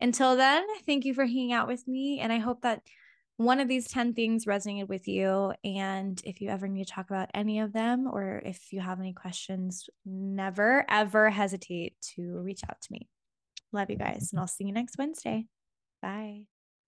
Until 0.00 0.36
then, 0.36 0.64
thank 0.86 1.04
you 1.04 1.14
for 1.14 1.24
hanging 1.24 1.52
out 1.52 1.68
with 1.68 1.86
me. 1.86 2.20
And 2.20 2.32
I 2.32 2.38
hope 2.38 2.62
that 2.62 2.82
one 3.36 3.60
of 3.60 3.68
these 3.68 3.88
10 3.88 4.14
things 4.14 4.44
resonated 4.44 4.88
with 4.88 5.08
you. 5.08 5.52
And 5.64 6.20
if 6.24 6.40
you 6.40 6.50
ever 6.50 6.68
need 6.68 6.86
to 6.86 6.92
talk 6.92 7.08
about 7.08 7.30
any 7.32 7.60
of 7.60 7.72
them, 7.72 8.06
or 8.06 8.42
if 8.44 8.72
you 8.72 8.80
have 8.80 9.00
any 9.00 9.14
questions, 9.14 9.88
never, 10.04 10.84
ever 10.88 11.30
hesitate 11.30 11.94
to 12.14 12.38
reach 12.38 12.62
out 12.68 12.80
to 12.82 12.92
me. 12.92 13.08
Love 13.72 13.90
you 13.90 13.96
guys. 13.96 14.30
And 14.32 14.40
I'll 14.40 14.46
see 14.46 14.64
you 14.64 14.72
next 14.72 14.98
Wednesday. 14.98 15.46
Bye. 16.02 16.42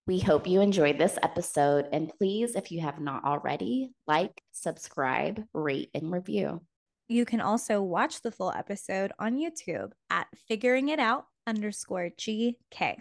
We 0.06 0.18
hope 0.18 0.48
you 0.48 0.60
enjoyed 0.60 0.98
this 0.98 1.16
episode. 1.22 1.86
And 1.92 2.12
please, 2.18 2.56
if 2.56 2.72
you 2.72 2.80
have 2.80 3.00
not 3.00 3.24
already, 3.24 3.92
like, 4.06 4.42
subscribe, 4.50 5.44
rate, 5.54 5.90
and 5.94 6.10
review. 6.10 6.60
You 7.08 7.24
can 7.24 7.40
also 7.40 7.82
watch 7.82 8.22
the 8.22 8.32
full 8.32 8.50
episode 8.50 9.12
on 9.18 9.38
YouTube 9.38 9.92
at 10.10 10.26
figuring 10.48 10.88
it 10.88 10.98
out 10.98 11.26
underscore 11.46 12.10
GK. 12.18 12.96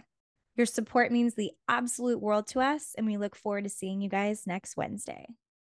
Your 0.54 0.66
support 0.66 1.10
means 1.10 1.34
the 1.34 1.52
absolute 1.68 2.20
world 2.20 2.46
to 2.48 2.60
us, 2.60 2.94
and 2.96 3.06
we 3.06 3.16
look 3.16 3.34
forward 3.34 3.64
to 3.64 3.70
seeing 3.70 4.00
you 4.00 4.08
guys 4.08 4.46
next 4.46 4.76
Wednesday. 4.76 5.26